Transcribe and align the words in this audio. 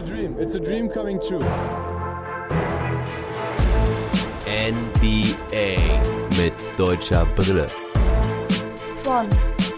a 0.00 0.02
dream. 0.02 0.36
It's 0.38 0.54
a 0.56 0.60
dream 0.60 0.88
coming 0.88 1.20
true. 1.20 1.44
NBA 4.46 5.76
mit 6.38 6.54
deutscher 6.78 7.26
Brille. 7.36 7.66
Von 9.02 9.26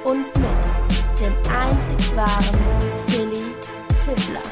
und 0.04 0.26
mit 0.36 1.20
dem 1.20 1.32
einzig 1.50 2.16
wahren 2.16 2.60
Philly 3.08 3.42
Fiddler. 4.04 4.42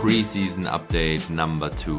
Preseason 0.00 0.66
Update 0.66 1.28
Number 1.28 1.70
2. 1.70 1.92